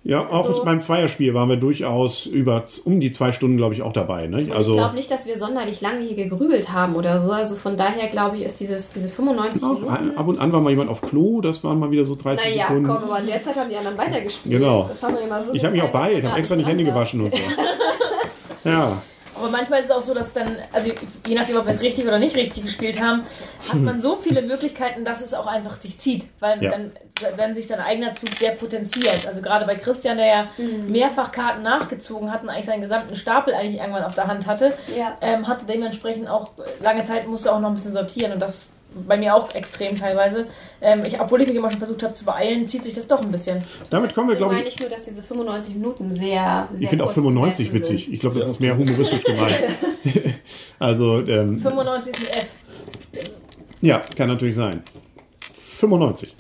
Ja, 0.06 0.28
auch 0.28 0.48
Also- 0.48 0.66
beim 0.66 0.82
Zweierspiel 0.82 1.34
waren 1.34 1.48
wir 1.48 1.56
durchaus 1.56 2.26
über 2.26 2.66
um 2.84 3.00
die 3.00 3.14
zwei 3.14 3.32
Stunden, 3.32 3.56
glaube 3.56 3.74
ich, 3.74 3.82
auch 3.84 3.94
dabei. 3.94 4.28
Ne? 4.28 4.48
Also 4.54 4.72
ich 4.74 4.78
glaube 4.78 4.96
nicht, 4.96 5.10
dass 5.10 5.26
wir 5.26 5.38
sonderlich 5.38 5.80
lange 5.80 6.02
hier 6.02 6.16
gegrübelt 6.18 6.74
haben 6.74 6.96
oder 6.96 7.22
so. 7.22 7.32
Also 7.32 7.56
von 7.56 7.78
daher 7.78 8.08
glaube 8.10 8.36
ich, 8.36 8.44
ist 8.44 8.60
dieses, 8.60 8.90
diese 8.90 9.08
95 9.08 9.64
auch, 9.64 9.80
Minuten. 9.80 10.18
ab 10.18 10.28
und 10.28 10.40
an 10.40 10.52
war 10.52 10.60
mal 10.60 10.72
jemand 10.72 10.90
auf 10.90 11.02
Klo, 11.02 11.40
das 11.40 11.64
waren 11.64 11.80
mal 11.80 11.90
wieder 11.90 12.04
so 12.04 12.16
30 12.16 12.50
Naja, 12.54 12.68
Sekunden. 12.68 12.90
komm, 12.90 13.04
aber 13.06 13.20
in 13.20 13.28
der 13.28 13.42
Zeit 13.44 13.56
haben 13.56 13.70
die 13.70 13.78
anderen 13.78 13.98
weitergespielt. 13.98 14.56
Genau. 14.60 14.88
Das 14.90 15.02
haben 15.02 15.16
wir 15.16 15.22
immer 15.22 15.42
so 15.42 15.54
ich 15.54 15.64
habe 15.64 15.74
mich 15.74 15.84
auch 15.84 15.92
beeilt, 15.92 16.26
habe 16.26 16.38
extra 16.38 16.56
Hände 16.58 16.76
nicht 16.76 16.88
dran 16.88 16.94
gewaschen 16.96 17.22
und 17.22 17.32
so. 17.32 17.38
ja, 18.66 19.02
Aber 19.44 19.52
manchmal 19.52 19.80
ist 19.82 19.86
es 19.88 19.92
auch 19.92 20.02
so, 20.02 20.14
dass 20.14 20.32
dann, 20.32 20.58
also 20.72 20.90
je 21.28 21.36
nachdem, 21.36 21.58
ob 21.58 21.66
wir 21.66 21.74
es 21.74 21.82
richtig 21.82 22.08
oder 22.08 22.18
nicht 22.18 22.36
richtig 22.38 22.64
gespielt 22.64 23.02
haben, 23.02 23.24
hat 23.68 23.76
man 23.82 24.00
so 24.00 24.16
viele 24.16 24.42
Möglichkeiten, 24.42 25.04
dass 25.04 25.22
es 25.22 25.34
auch 25.34 25.48
einfach 25.48 25.76
sich 25.76 26.00
zieht, 26.00 26.28
weil 26.40 26.64
Ja. 26.64 26.72
dann, 26.72 26.92
dann 27.36 27.54
sich 27.54 27.68
sein 27.68 27.82
eigener 27.82 28.14
Zug 28.14 28.30
sehr 28.40 28.52
potenziert. 28.52 29.28
Also 29.28 29.42
gerade 29.42 29.66
bei 29.66 29.76
Christian, 29.76 30.16
der 30.16 30.26
ja 30.28 30.48
mehrfach 30.88 31.34
Karten 31.34 31.62
nachgezogen 31.62 32.32
hat 32.32 32.44
und 32.44 32.50
eigentlich 32.50 32.68
seinen 32.68 32.82
gesamten 32.82 33.18
Stapel 33.18 33.54
eigentlich 33.54 33.82
irgendwann 33.82 34.04
auf 34.06 34.16
der 34.16 34.28
Hand 34.28 34.48
hatte, 34.48 34.78
Ja. 34.96 35.18
ähm, 35.20 35.46
hatte 35.48 35.66
dementsprechend 35.66 36.30
auch 36.30 36.52
lange 36.80 37.04
Zeit 37.04 37.28
musste 37.28 37.54
auch 37.54 37.60
noch 37.60 37.68
ein 37.70 37.76
bisschen 37.76 37.92
sortieren 37.92 38.32
und 38.32 38.40
das 38.40 38.72
bei 39.08 39.18
mir 39.18 39.36
auch 39.36 39.54
extrem 39.56 39.96
teilweise. 39.96 40.48
Ähm, 40.82 41.04
ich, 41.06 41.20
obwohl 41.20 41.42
ich 41.42 41.48
mich 41.48 41.56
immer 41.56 41.70
schon 41.70 41.80
versucht 41.80 42.04
habe 42.04 42.14
zu 42.14 42.26
beeilen, 42.26 42.68
zieht 42.68 42.84
sich 42.84 42.94
das 42.94 43.08
doch 43.08 43.22
ein 43.22 43.32
bisschen. 43.32 43.64
damit 43.90 44.14
kommen 44.14 44.30
wir, 44.30 44.36
glaube 44.36 44.54
meine 44.54 44.68
ich. 44.68 44.76
ich 44.76 44.80
nur, 44.80 44.90
dass 44.90 45.04
diese 45.04 45.24
95 45.24 45.76
Minuten 45.76 46.14
sehr, 46.14 46.68
sehr 46.74 46.82
Ich 46.82 46.90
finde 46.90 47.04
auch 47.04 47.14
kurz 47.14 47.24
95 47.24 47.68
gemessen 47.68 47.92
witzig. 47.92 48.06
sind. 48.06 48.14
Ich 48.14 48.20
glaube, 48.20 48.40
das 48.40 48.48
ist 48.48 48.60
mehr 48.60 48.78
humoristisch 48.78 49.24
gemeint. 49.24 49.56
also, 50.80 51.20
ähm, 51.22 51.60
95 51.60 52.14
ist 52.14 52.32
ein 52.32 52.40
F. 52.40 52.48
ja, 53.82 54.04
kann 54.16 54.28
natürlich 54.30 54.56
sein. 54.56 54.84
95. 55.80 56.36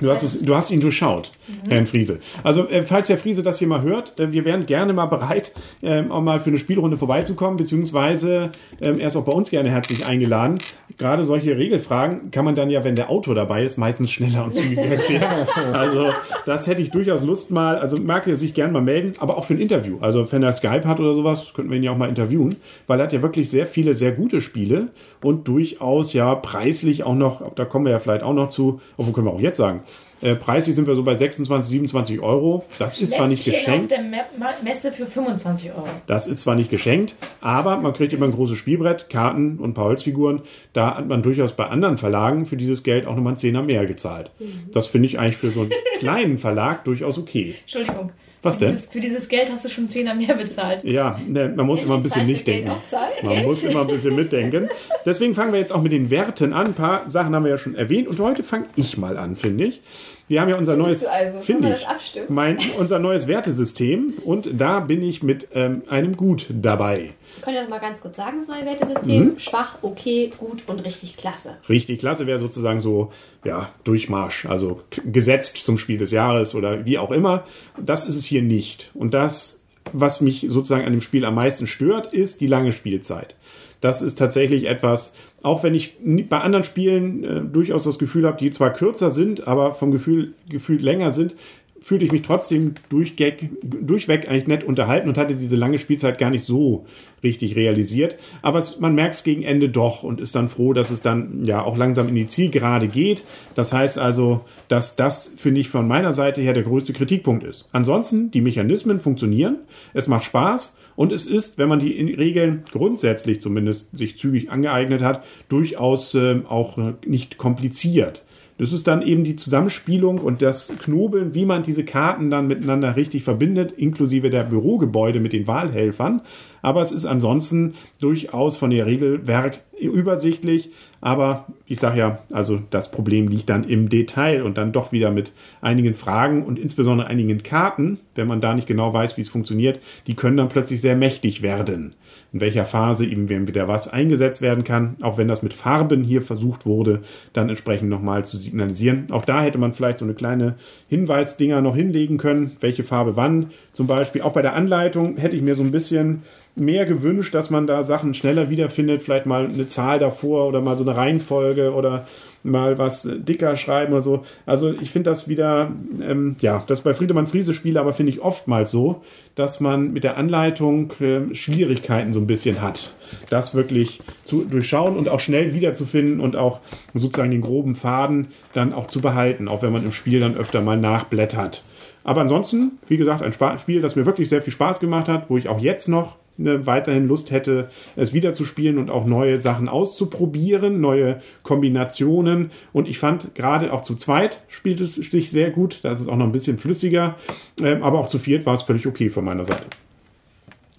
Du 0.00 0.10
hast, 0.10 0.22
es, 0.22 0.42
du 0.42 0.56
hast 0.56 0.70
ihn 0.70 0.80
durchschaut, 0.80 1.30
Herrn 1.68 1.86
Friese. 1.86 2.20
Also, 2.42 2.66
äh, 2.68 2.82
falls 2.82 3.10
Herr 3.10 3.18
Friese 3.18 3.42
das 3.42 3.58
hier 3.58 3.68
mal 3.68 3.82
hört, 3.82 4.18
äh, 4.18 4.32
wir 4.32 4.46
wären 4.46 4.64
gerne 4.64 4.94
mal 4.94 5.06
bereit, 5.06 5.52
ähm, 5.82 6.10
auch 6.10 6.22
mal 6.22 6.40
für 6.40 6.48
eine 6.48 6.58
Spielrunde 6.58 6.96
vorbeizukommen, 6.96 7.58
beziehungsweise 7.58 8.50
ähm, 8.80 8.98
er 8.98 9.08
ist 9.08 9.16
auch 9.16 9.24
bei 9.24 9.32
uns 9.32 9.50
gerne 9.50 9.68
herzlich 9.68 10.06
eingeladen. 10.06 10.58
Gerade 10.96 11.24
solche 11.24 11.56
Regelfragen 11.56 12.30
kann 12.30 12.46
man 12.46 12.54
dann 12.54 12.70
ja, 12.70 12.82
wenn 12.82 12.96
der 12.96 13.10
Autor 13.10 13.34
dabei 13.34 13.62
ist, 13.62 13.76
meistens 13.76 14.10
schneller 14.10 14.44
und 14.44 14.54
zügiger 14.54 14.82
erklären. 14.82 15.46
Also, 15.72 16.10
das 16.46 16.66
hätte 16.66 16.82
ich 16.82 16.90
durchaus 16.90 17.22
Lust 17.22 17.50
mal, 17.50 17.78
also 17.78 17.98
mag 17.98 18.26
er 18.26 18.36
sich 18.36 18.54
gerne 18.54 18.72
mal 18.72 18.82
melden, 18.82 19.14
aber 19.18 19.36
auch 19.36 19.44
für 19.44 19.54
ein 19.54 19.60
Interview. 19.60 19.98
Also, 20.00 20.30
wenn 20.32 20.42
er 20.42 20.52
Skype 20.52 20.86
hat 20.86 20.98
oder 20.98 21.14
sowas, 21.14 21.52
könnten 21.54 21.70
wir 21.70 21.76
ihn 21.76 21.82
ja 21.82 21.92
auch 21.92 21.96
mal 21.96 22.08
interviewen, 22.08 22.56
weil 22.86 23.00
er 23.00 23.04
hat 23.04 23.12
ja 23.12 23.22
wirklich 23.22 23.50
sehr 23.50 23.66
viele, 23.66 23.94
sehr 23.94 24.12
gute 24.12 24.40
Spiele 24.40 24.88
und 25.22 25.48
durchaus 25.48 26.12
ja 26.12 26.34
preislich 26.34 27.04
auch 27.04 27.14
noch, 27.14 27.54
da 27.54 27.64
kommen 27.64 27.84
wir 27.84 27.92
ja 27.92 27.98
vielleicht 27.98 28.22
auch 28.22 28.34
noch 28.34 28.48
zu, 28.48 28.80
obwohl 28.96 29.12
können 29.12 29.26
wir 29.26 29.32
auch 29.32 29.40
jetzt 29.40 29.56
sagen, 29.56 29.82
äh, 30.22 30.34
preislich 30.34 30.76
sind 30.76 30.86
wir 30.86 30.94
so 30.94 31.02
bei 31.02 31.14
26, 31.14 31.70
27 31.70 32.20
Euro. 32.20 32.64
Das 32.78 33.00
ist 33.00 33.12
zwar 33.12 33.26
nicht 33.26 33.44
geschenkt. 33.44 33.92
auf 33.92 34.00
der 34.00 34.62
Messe 34.62 34.92
für 34.92 35.06
25 35.06 35.72
Euro. 35.72 35.88
Das 36.06 36.26
ist 36.26 36.40
zwar 36.40 36.54
nicht 36.54 36.70
geschenkt, 36.70 37.16
aber 37.40 37.76
man 37.78 37.92
kriegt 37.92 38.12
immer 38.12 38.26
ein 38.26 38.32
großes 38.32 38.58
Spielbrett, 38.58 39.08
Karten 39.08 39.58
und 39.58 39.70
ein 39.70 39.74
paar 39.74 39.86
Holzfiguren. 39.86 40.42
Da 40.72 40.96
hat 40.96 41.08
man 41.08 41.22
durchaus 41.22 41.54
bei 41.54 41.66
anderen 41.66 41.96
Verlagen 41.96 42.44
für 42.44 42.56
dieses 42.56 42.82
Geld 42.82 43.06
auch 43.06 43.14
nochmal 43.14 43.30
einen 43.30 43.36
Zehner 43.38 43.62
mehr 43.62 43.86
gezahlt. 43.86 44.30
Das 44.72 44.86
finde 44.86 45.06
ich 45.06 45.18
eigentlich 45.18 45.38
für 45.38 45.50
so 45.50 45.62
einen 45.62 45.72
kleinen 45.98 46.38
Verlag 46.38 46.84
durchaus 46.84 47.16
okay. 47.16 47.54
Entschuldigung. 47.62 48.12
Was 48.42 48.56
Für 48.56 48.64
denn? 48.64 48.74
Dieses, 48.74 48.90
für 48.90 49.00
dieses 49.00 49.28
Geld 49.28 49.52
hast 49.52 49.64
du 49.64 49.68
schon 49.68 49.88
10er 49.88 50.14
mehr 50.14 50.34
bezahlt. 50.34 50.82
Ja, 50.84 51.20
ne, 51.26 51.52
man 51.54 51.66
muss 51.66 51.84
immer 51.84 51.96
ein 51.96 52.02
bisschen 52.02 52.26
auch 52.70 52.84
Zeit. 52.86 53.22
Man 53.22 53.42
muss 53.42 53.62
immer 53.64 53.82
ein 53.82 53.86
bisschen 53.86 54.16
mitdenken. 54.16 54.70
Deswegen 55.04 55.34
fangen 55.34 55.52
wir 55.52 55.58
jetzt 55.58 55.72
auch 55.72 55.82
mit 55.82 55.92
den 55.92 56.08
Werten 56.10 56.52
an. 56.52 56.68
Ein 56.68 56.74
paar 56.74 57.10
Sachen 57.10 57.34
haben 57.34 57.44
wir 57.44 57.50
ja 57.50 57.58
schon 57.58 57.74
erwähnt 57.74 58.08
und 58.08 58.18
heute 58.18 58.42
fange 58.42 58.66
ich 58.76 58.96
mal 58.96 59.18
an, 59.18 59.36
finde 59.36 59.64
ich. 59.64 59.82
Wir 60.30 60.40
haben 60.40 60.48
ja 60.48 60.56
unser 60.56 60.76
neues, 60.76 61.04
also? 61.06 61.40
Finde 61.40 61.76
ich, 61.76 62.28
mein, 62.28 62.58
unser 62.78 63.00
neues 63.00 63.26
Wertesystem 63.26 64.14
und 64.24 64.48
da 64.60 64.78
bin 64.78 65.02
ich 65.02 65.24
mit 65.24 65.48
ähm, 65.54 65.82
einem 65.88 66.16
Gut 66.16 66.46
dabei. 66.50 67.14
Wir 67.34 67.42
können 67.42 67.56
ja 67.56 67.62
noch 67.62 67.70
mal 67.70 67.80
ganz 67.80 68.00
kurz 68.00 68.16
sagen, 68.16 68.36
das 68.38 68.46
neue 68.46 68.64
Wertesystem. 68.64 69.24
Mhm. 69.24 69.38
Schwach, 69.40 69.78
okay, 69.82 70.30
gut 70.38 70.62
und 70.68 70.84
richtig 70.84 71.16
klasse. 71.16 71.56
Richtig 71.68 71.98
klasse 71.98 72.28
wäre 72.28 72.38
sozusagen 72.38 72.78
so, 72.78 73.10
ja, 73.42 73.70
Durchmarsch, 73.82 74.46
also 74.46 74.82
gesetzt 75.04 75.56
zum 75.56 75.78
Spiel 75.78 75.98
des 75.98 76.12
Jahres 76.12 76.54
oder 76.54 76.86
wie 76.86 76.98
auch 76.98 77.10
immer. 77.10 77.42
Das 77.84 78.06
ist 78.06 78.14
es 78.14 78.24
hier 78.24 78.42
nicht. 78.42 78.92
Und 78.94 79.14
das, 79.14 79.64
was 79.92 80.20
mich 80.20 80.46
sozusagen 80.48 80.84
an 80.84 80.92
dem 80.92 81.00
Spiel 81.00 81.24
am 81.24 81.34
meisten 81.34 81.66
stört, 81.66 82.12
ist 82.12 82.40
die 82.40 82.46
lange 82.46 82.70
Spielzeit. 82.70 83.34
Das 83.80 84.02
ist 84.02 84.16
tatsächlich 84.16 84.68
etwas, 84.68 85.14
auch 85.42 85.62
wenn 85.62 85.74
ich 85.74 85.96
bei 86.28 86.38
anderen 86.38 86.64
Spielen 86.64 87.24
äh, 87.24 87.40
durchaus 87.40 87.84
das 87.84 87.98
Gefühl 87.98 88.26
habe, 88.26 88.36
die 88.36 88.50
zwar 88.50 88.72
kürzer 88.72 89.10
sind, 89.10 89.46
aber 89.48 89.72
vom 89.72 89.90
Gefühl, 89.90 90.34
Gefühl 90.48 90.80
länger 90.80 91.12
sind, 91.12 91.34
fühlte 91.82 92.04
ich 92.04 92.12
mich 92.12 92.22
trotzdem 92.22 92.74
durchweg, 92.90 93.48
durchweg 93.62 94.28
eigentlich 94.28 94.46
nett 94.46 94.64
unterhalten 94.64 95.08
und 95.08 95.16
hatte 95.16 95.34
diese 95.34 95.56
lange 95.56 95.78
Spielzeit 95.78 96.18
gar 96.18 96.30
nicht 96.30 96.44
so 96.44 96.84
richtig 97.22 97.56
realisiert. 97.56 98.16
Aber 98.42 98.58
es, 98.58 98.80
man 98.80 98.94
merkt 98.94 99.14
es 99.14 99.24
gegen 99.24 99.42
Ende 99.42 99.70
doch 99.70 100.02
und 100.02 100.20
ist 100.20 100.34
dann 100.34 100.50
froh, 100.50 100.74
dass 100.74 100.90
es 100.90 101.00
dann 101.00 101.44
ja 101.44 101.62
auch 101.62 101.76
langsam 101.76 102.08
in 102.08 102.14
die 102.14 102.26
Zielgerade 102.26 102.88
geht. 102.88 103.24
Das 103.54 103.72
heißt 103.72 103.98
also, 103.98 104.42
dass 104.68 104.96
das, 104.96 105.34
finde 105.36 105.62
ich, 105.62 105.70
von 105.70 105.88
meiner 105.88 106.12
Seite 106.12 106.42
her 106.42 106.52
der 106.52 106.64
größte 106.64 106.92
Kritikpunkt 106.92 107.44
ist. 107.44 107.66
Ansonsten, 107.72 108.30
die 108.30 108.42
Mechanismen 108.42 108.98
funktionieren, 108.98 109.56
es 109.94 110.06
macht 110.06 110.24
Spaß 110.24 110.76
und 111.00 111.12
es 111.12 111.24
ist, 111.24 111.56
wenn 111.56 111.70
man 111.70 111.78
die 111.78 112.12
Regeln 112.12 112.62
grundsätzlich 112.72 113.40
zumindest 113.40 113.96
sich 113.96 114.18
zügig 114.18 114.50
angeeignet 114.50 115.00
hat, 115.00 115.24
durchaus 115.48 116.14
ähm, 116.14 116.44
auch 116.46 116.76
äh, 116.76 116.92
nicht 117.06 117.38
kompliziert. 117.38 118.22
Das 118.58 118.74
ist 118.74 118.86
dann 118.86 119.00
eben 119.00 119.24
die 119.24 119.36
Zusammenspielung 119.36 120.18
und 120.18 120.42
das 120.42 120.76
Knobeln, 120.78 121.32
wie 121.32 121.46
man 121.46 121.62
diese 121.62 121.86
Karten 121.86 122.28
dann 122.28 122.48
miteinander 122.48 122.96
richtig 122.96 123.22
verbindet, 123.22 123.72
inklusive 123.72 124.28
der 124.28 124.44
Bürogebäude 124.44 125.20
mit 125.20 125.32
den 125.32 125.46
Wahlhelfern. 125.46 126.20
Aber 126.60 126.82
es 126.82 126.92
ist 126.92 127.06
ansonsten 127.06 127.72
durchaus 127.98 128.58
von 128.58 128.68
der 128.68 128.84
Regelwerk 128.84 129.60
übersichtlich. 129.80 130.68
Aber 131.00 131.46
ich 131.66 131.80
sage 131.80 131.98
ja, 131.98 132.18
also 132.30 132.60
das 132.70 132.90
Problem 132.90 133.26
liegt 133.26 133.48
dann 133.48 133.64
im 133.64 133.88
Detail 133.88 134.42
und 134.42 134.58
dann 134.58 134.72
doch 134.72 134.92
wieder 134.92 135.10
mit 135.10 135.32
einigen 135.62 135.94
Fragen 135.94 136.44
und 136.44 136.58
insbesondere 136.58 137.08
einigen 137.08 137.42
Karten, 137.42 138.00
wenn 138.14 138.26
man 138.26 138.42
da 138.42 138.54
nicht 138.54 138.66
genau 138.66 138.92
weiß, 138.92 139.16
wie 139.16 139.22
es 139.22 139.30
funktioniert, 139.30 139.80
die 140.06 140.14
können 140.14 140.36
dann 140.36 140.50
plötzlich 140.50 140.80
sehr 140.82 140.96
mächtig 140.96 141.40
werden. 141.40 141.94
In 142.32 142.40
welcher 142.40 142.66
Phase 142.66 143.06
eben 143.06 143.28
wieder 143.48 143.66
was 143.66 143.88
eingesetzt 143.88 144.42
werden 144.42 144.62
kann, 144.62 144.96
auch 145.00 145.16
wenn 145.16 145.28
das 145.28 145.42
mit 145.42 145.54
Farben 145.54 146.04
hier 146.04 146.20
versucht 146.22 146.66
wurde, 146.66 147.00
dann 147.32 147.48
entsprechend 147.48 147.88
nochmal 147.88 148.24
zu 148.24 148.36
signalisieren. 148.36 149.06
Auch 149.10 149.24
da 149.24 149.42
hätte 149.42 149.58
man 149.58 149.72
vielleicht 149.72 150.00
so 150.00 150.04
eine 150.04 150.14
kleine 150.14 150.56
Hinweisdinger 150.88 151.62
noch 151.62 151.74
hinlegen 151.74 152.18
können, 152.18 152.56
welche 152.60 152.84
Farbe 152.84 153.16
wann. 153.16 153.46
Zum 153.72 153.86
Beispiel 153.86 154.22
auch 154.22 154.32
bei 154.32 154.42
der 154.42 154.54
Anleitung 154.54 155.16
hätte 155.16 155.36
ich 155.36 155.42
mir 155.42 155.56
so 155.56 155.62
ein 155.62 155.72
bisschen 155.72 156.22
mehr 156.56 156.84
gewünscht, 156.86 157.34
dass 157.34 157.50
man 157.50 157.66
da 157.66 157.82
Sachen 157.84 158.14
schneller 158.14 158.50
wiederfindet, 158.50 159.02
vielleicht 159.02 159.26
mal 159.26 159.46
eine 159.46 159.68
Zahl 159.68 159.98
davor 159.98 160.48
oder 160.48 160.60
mal 160.60 160.76
so 160.76 160.84
eine 160.84 160.96
Reihenfolge 160.96 161.72
oder 161.72 162.06
mal 162.42 162.78
was 162.78 163.08
dicker 163.12 163.56
schreiben 163.56 163.92
oder 163.92 164.02
so. 164.02 164.24
Also 164.46 164.72
ich 164.80 164.90
finde 164.90 165.10
das 165.10 165.28
wieder, 165.28 165.70
ähm, 166.02 166.36
ja, 166.40 166.64
das 166.66 166.80
bei 166.80 166.94
Friedemann 166.94 167.26
Friese 167.26 167.54
Spiele, 167.54 167.80
aber 167.80 167.92
finde 167.92 168.12
ich 168.12 168.20
oftmals 168.20 168.70
so, 168.70 169.02
dass 169.34 169.60
man 169.60 169.92
mit 169.92 170.04
der 170.04 170.16
Anleitung 170.16 170.92
äh, 171.00 171.34
Schwierigkeiten 171.34 172.12
so 172.12 172.20
ein 172.20 172.26
bisschen 172.26 172.62
hat, 172.62 172.94
das 173.28 173.54
wirklich 173.54 174.00
zu 174.24 174.44
durchschauen 174.44 174.96
und 174.96 175.08
auch 175.08 175.20
schnell 175.20 175.52
wiederzufinden 175.54 176.20
und 176.20 176.36
auch 176.36 176.60
sozusagen 176.94 177.30
den 177.30 177.42
groben 177.42 177.74
Faden 177.74 178.28
dann 178.54 178.72
auch 178.72 178.86
zu 178.86 179.00
behalten, 179.00 179.48
auch 179.48 179.62
wenn 179.62 179.72
man 179.72 179.84
im 179.84 179.92
Spiel 179.92 180.20
dann 180.20 180.36
öfter 180.36 180.62
mal 180.62 180.78
nachblättert. 180.78 181.64
Aber 182.02 182.22
ansonsten, 182.22 182.78
wie 182.88 182.96
gesagt, 182.96 183.22
ein 183.22 183.58
Spiel, 183.58 183.82
das 183.82 183.96
mir 183.96 184.06
wirklich 184.06 184.28
sehr 184.28 184.40
viel 184.40 184.52
Spaß 184.52 184.80
gemacht 184.80 185.08
hat, 185.08 185.28
wo 185.28 185.36
ich 185.36 185.48
auch 185.48 185.60
jetzt 185.60 185.88
noch 185.88 186.16
ne, 186.40 186.66
weiterhin 186.66 187.06
Lust 187.06 187.30
hätte, 187.30 187.70
es 187.96 188.12
wieder 188.12 188.32
zu 188.32 188.44
spielen 188.44 188.78
und 188.78 188.90
auch 188.90 189.06
neue 189.06 189.38
Sachen 189.38 189.68
auszuprobieren, 189.68 190.80
neue 190.80 191.20
Kombinationen. 191.42 192.50
Und 192.72 192.88
ich 192.88 192.98
fand 192.98 193.34
gerade 193.34 193.72
auch 193.72 193.82
zu 193.82 193.94
zweit 193.94 194.42
spielt 194.48 194.80
es 194.80 194.94
sich 194.94 195.30
sehr 195.30 195.50
gut. 195.50 195.80
Da 195.82 195.92
ist 195.92 196.00
es 196.00 196.08
auch 196.08 196.16
noch 196.16 196.26
ein 196.26 196.32
bisschen 196.32 196.58
flüssiger. 196.58 197.16
Ähm, 197.62 197.82
aber 197.82 197.98
auch 197.98 198.08
zu 198.08 198.18
viert 198.18 198.46
war 198.46 198.54
es 198.54 198.62
völlig 198.62 198.86
okay 198.86 199.10
von 199.10 199.24
meiner 199.24 199.44
Seite. 199.44 199.66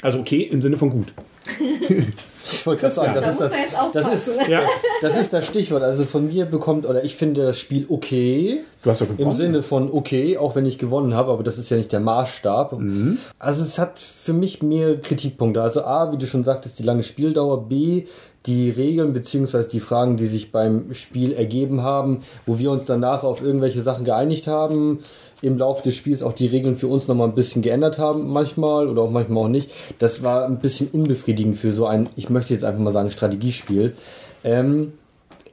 Also 0.02 0.20
okay 0.20 0.42
im 0.42 0.62
Sinne 0.62 0.78
von 0.78 0.90
gut. 0.90 1.14
Ich 2.44 2.66
wollte 2.66 2.82
gerade 2.82 2.94
sagen, 2.94 3.14
das, 3.14 3.38
Da 3.38 3.46
ist 3.46 3.54
das, 3.94 3.94
das, 3.94 4.28
ist, 4.28 4.48
Ja, 4.48 4.62
das 5.02 5.18
ist 5.18 5.34
das 5.34 5.46
Stichwort. 5.46 5.84
Also 5.84 6.06
von 6.06 6.28
mir 6.28 6.46
bekommt, 6.46 6.86
oder 6.86 7.04
ich 7.04 7.16
finde 7.16 7.46
das 7.46 7.60
Spiel 7.60 7.86
okay. 7.90 8.62
du 8.84 8.90
hast 8.90 9.02
doch 9.02 9.08
gewonnen. 9.08 9.32
Im 9.32 9.36
Sinne 9.36 9.64
von 9.64 9.92
okay, 9.92 10.38
auch 10.38 10.56
wenn 10.56 10.66
ich 10.66 10.78
gewonnen 10.78 11.14
habe, 11.14 11.32
aber 11.32 11.44
das 11.44 11.58
ist 11.58 11.70
ja 11.70 11.78
nicht 11.78 11.92
der 11.92 12.00
Maßstab. 12.00 12.80
Mhm. 12.80 13.18
Also 13.40 13.64
es 13.64 13.78
hat 13.80 14.00
für 14.00 14.34
mich 14.34 14.62
mehr 14.62 15.00
Kritikpunkte. 15.00 15.62
Also 15.62 15.84
A, 15.84 16.12
wie 16.12 16.18
du 16.18 16.28
schon 16.28 16.44
sagtest, 16.44 16.80
die 16.80 16.84
lange 16.84 17.04
Spieldauer. 17.04 17.68
B, 17.68 18.06
die 18.46 18.70
Regeln 18.70 19.14
beziehungsweise 19.14 19.70
die 19.70 19.80
Fragen, 19.80 20.18
die 20.18 20.28
sich 20.28 20.52
beim 20.52 20.94
Spiel 20.94 21.32
ergeben 21.32 21.82
haben, 21.82 22.24
wo 22.46 22.58
wir 22.58 22.72
uns 22.72 22.86
danach 22.86 23.24
auf 23.24 23.42
irgendwelche 23.42 23.82
Sachen 23.82 24.04
geeinigt 24.04 24.48
haben, 24.48 25.00
im 25.42 25.58
Laufe 25.58 25.84
des 25.84 25.96
Spiels 25.96 26.24
auch 26.24 26.34
die 26.34 26.48
Regeln 26.48 26.76
für 26.76 26.88
uns 26.88 27.08
nochmal 27.08 27.28
ein 27.28 27.36
bisschen 27.36 27.62
geändert 27.62 27.98
haben, 27.98 28.32
manchmal 28.32 28.88
oder 28.88 29.04
auch 29.04 29.12
manchmal 29.12 29.46
auch 29.46 29.50
nicht. 29.50 29.72
Das 30.00 30.24
war 30.24 30.46
ein 30.46 30.60
bisschen 30.60 30.90
unbefriedigend 30.92 31.58
für 31.58 31.72
so 31.72 31.86
ein, 31.86 32.10
ich 32.16 32.30
möchte 32.30 32.54
jetzt 32.54 32.64
einfach 32.64 32.82
mal 32.82 32.94
sagen, 32.94 33.12
Strategiespiel. 33.12 33.96
Ähm, 34.44 34.94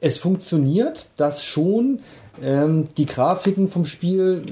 es 0.01 0.17
funktioniert 0.17 1.07
das 1.17 1.43
schon. 1.43 1.99
Ähm, 2.41 2.85
die 2.97 3.05
Grafiken 3.05 3.67
vom 3.67 3.85
Spiel 3.85 4.43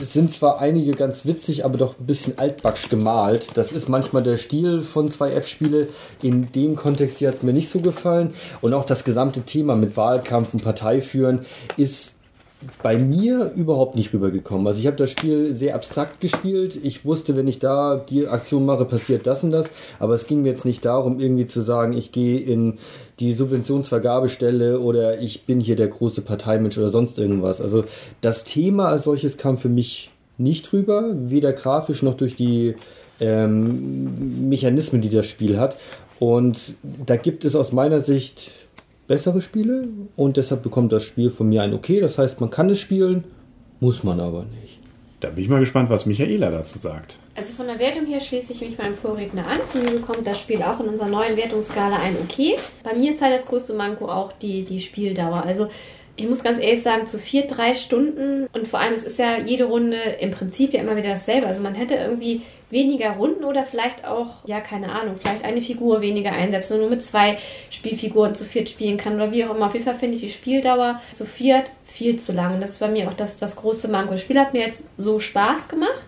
sind 0.00 0.32
zwar 0.34 0.60
einige 0.60 0.92
ganz 0.92 1.26
witzig, 1.26 1.64
aber 1.64 1.78
doch 1.78 1.98
ein 1.98 2.06
bisschen 2.06 2.38
altbacksch 2.38 2.88
gemalt. 2.88 3.48
Das 3.54 3.72
ist 3.72 3.88
manchmal 3.88 4.22
der 4.22 4.38
Stil 4.38 4.82
von 4.82 5.10
2F-Spiele. 5.10 5.88
In 6.22 6.50
dem 6.52 6.76
Kontext 6.76 7.18
hier 7.18 7.28
hat 7.28 7.36
es 7.36 7.42
mir 7.42 7.52
nicht 7.52 7.70
so 7.70 7.80
gefallen. 7.80 8.34
Und 8.60 8.72
auch 8.74 8.84
das 8.84 9.04
gesamte 9.04 9.42
Thema 9.42 9.76
mit 9.76 9.96
Wahlkampf 9.96 10.54
und 10.54 10.64
Parteiführen 10.64 11.44
ist 11.76 12.12
bei 12.82 12.98
mir 12.98 13.52
überhaupt 13.54 13.94
nicht 13.94 14.12
rübergekommen. 14.12 14.66
Also 14.66 14.80
ich 14.80 14.86
habe 14.86 14.96
das 14.96 15.10
Spiel 15.10 15.54
sehr 15.54 15.74
abstrakt 15.74 16.20
gespielt. 16.20 16.78
Ich 16.82 17.04
wusste, 17.04 17.36
wenn 17.36 17.46
ich 17.46 17.60
da 17.60 17.96
die 17.96 18.26
Aktion 18.26 18.66
mache, 18.66 18.84
passiert 18.84 19.26
das 19.26 19.44
und 19.44 19.52
das. 19.52 19.70
Aber 20.00 20.14
es 20.14 20.26
ging 20.26 20.42
mir 20.42 20.50
jetzt 20.50 20.64
nicht 20.64 20.84
darum, 20.84 21.20
irgendwie 21.20 21.46
zu 21.46 21.62
sagen, 21.62 21.92
ich 21.92 22.10
gehe 22.10 22.40
in 22.40 22.78
die 23.20 23.32
Subventionsvergabestelle 23.32 24.80
oder 24.80 25.20
ich 25.20 25.44
bin 25.44 25.60
hier 25.60 25.76
der 25.76 25.88
große 25.88 26.22
Parteimensch 26.22 26.76
oder 26.78 26.90
sonst 26.90 27.18
irgendwas. 27.18 27.60
Also 27.60 27.84
das 28.20 28.44
Thema 28.44 28.88
als 28.88 29.04
solches 29.04 29.36
kam 29.36 29.56
für 29.56 29.68
mich 29.68 30.10
nicht 30.36 30.72
rüber, 30.72 31.10
weder 31.14 31.52
grafisch 31.52 32.02
noch 32.02 32.14
durch 32.14 32.34
die 32.34 32.74
ähm, 33.20 34.48
Mechanismen, 34.48 35.00
die 35.00 35.10
das 35.10 35.26
Spiel 35.26 35.58
hat. 35.58 35.76
Und 36.18 36.74
da 37.06 37.16
gibt 37.16 37.44
es 37.44 37.54
aus 37.54 37.72
meiner 37.72 38.00
Sicht 38.00 38.50
bessere 39.08 39.42
Spiele 39.42 39.88
und 40.14 40.36
deshalb 40.36 40.62
bekommt 40.62 40.92
das 40.92 41.02
Spiel 41.02 41.30
von 41.30 41.48
mir 41.48 41.62
ein 41.62 41.74
Okay. 41.74 42.00
Das 42.00 42.18
heißt, 42.18 42.40
man 42.40 42.50
kann 42.50 42.70
es 42.70 42.78
spielen, 42.78 43.24
muss 43.80 44.04
man 44.04 44.20
aber 44.20 44.44
nicht. 44.44 44.78
Da 45.20 45.30
bin 45.30 45.42
ich 45.42 45.48
mal 45.48 45.58
gespannt, 45.58 45.90
was 45.90 46.06
Michaela 46.06 46.50
dazu 46.50 46.78
sagt. 46.78 47.16
Also 47.34 47.54
von 47.54 47.66
der 47.66 47.80
Wertung 47.80 48.06
her 48.06 48.20
schließe 48.20 48.52
ich 48.52 48.60
mich 48.60 48.78
meinem 48.78 48.94
Vorredner 48.94 49.44
an. 49.46 49.58
Von 49.66 49.82
mir 49.82 49.90
bekommt 49.90 50.24
das 50.24 50.38
Spiel 50.38 50.62
auch 50.62 50.78
in 50.78 50.86
unserer 50.86 51.08
neuen 51.08 51.36
Wertungsskala 51.36 51.96
ein 51.96 52.16
Okay. 52.22 52.54
Bei 52.84 52.94
mir 52.94 53.10
ist 53.10 53.20
halt 53.20 53.34
das 53.34 53.46
größte 53.46 53.74
Manko 53.74 54.08
auch 54.08 54.32
die, 54.32 54.62
die 54.62 54.78
Spieldauer. 54.78 55.42
Also 55.44 55.68
ich 56.18 56.28
muss 56.28 56.42
ganz 56.42 56.58
ehrlich 56.58 56.82
sagen, 56.82 57.06
zu 57.06 57.16
vier, 57.16 57.46
drei 57.46 57.74
Stunden 57.74 58.48
und 58.52 58.66
vor 58.66 58.80
allem, 58.80 58.92
es 58.92 59.04
ist 59.04 59.20
ja 59.20 59.38
jede 59.38 59.64
Runde 59.64 59.96
im 60.20 60.32
Prinzip 60.32 60.74
ja 60.74 60.80
immer 60.80 60.96
wieder 60.96 61.10
dasselbe. 61.10 61.46
Also 61.46 61.62
man 61.62 61.76
hätte 61.76 61.94
irgendwie 61.94 62.42
weniger 62.70 63.12
Runden 63.12 63.44
oder 63.44 63.64
vielleicht 63.64 64.04
auch, 64.04 64.44
ja, 64.44 64.60
keine 64.60 64.90
Ahnung, 64.90 65.14
vielleicht 65.18 65.44
eine 65.44 65.62
Figur 65.62 66.00
weniger 66.00 66.32
einsetzen 66.32 66.74
und 66.74 66.80
nur 66.80 66.90
mit 66.90 67.04
zwei 67.04 67.38
Spielfiguren 67.70 68.34
zu 68.34 68.44
viert 68.44 68.68
spielen 68.68 68.96
kann 68.96 69.14
oder 69.14 69.30
wie 69.30 69.44
auch 69.44 69.54
immer. 69.54 69.66
Auf 69.66 69.74
jeden 69.74 69.84
Fall 69.84 69.94
finde 69.94 70.16
ich 70.16 70.22
die 70.22 70.30
Spieldauer 70.30 71.00
zu 71.12 71.24
viert 71.24 71.70
viel 71.84 72.18
zu 72.18 72.32
lang. 72.32 72.54
Und 72.54 72.60
das 72.60 72.72
ist 72.72 72.80
bei 72.80 72.88
mir 72.88 73.08
auch 73.08 73.14
das, 73.14 73.38
das 73.38 73.54
große 73.56 73.88
Manko. 73.88 74.12
Das 74.12 74.20
Spiel 74.20 74.38
hat 74.38 74.52
mir 74.52 74.66
jetzt 74.66 74.82
so 74.96 75.20
Spaß 75.20 75.68
gemacht. 75.68 76.06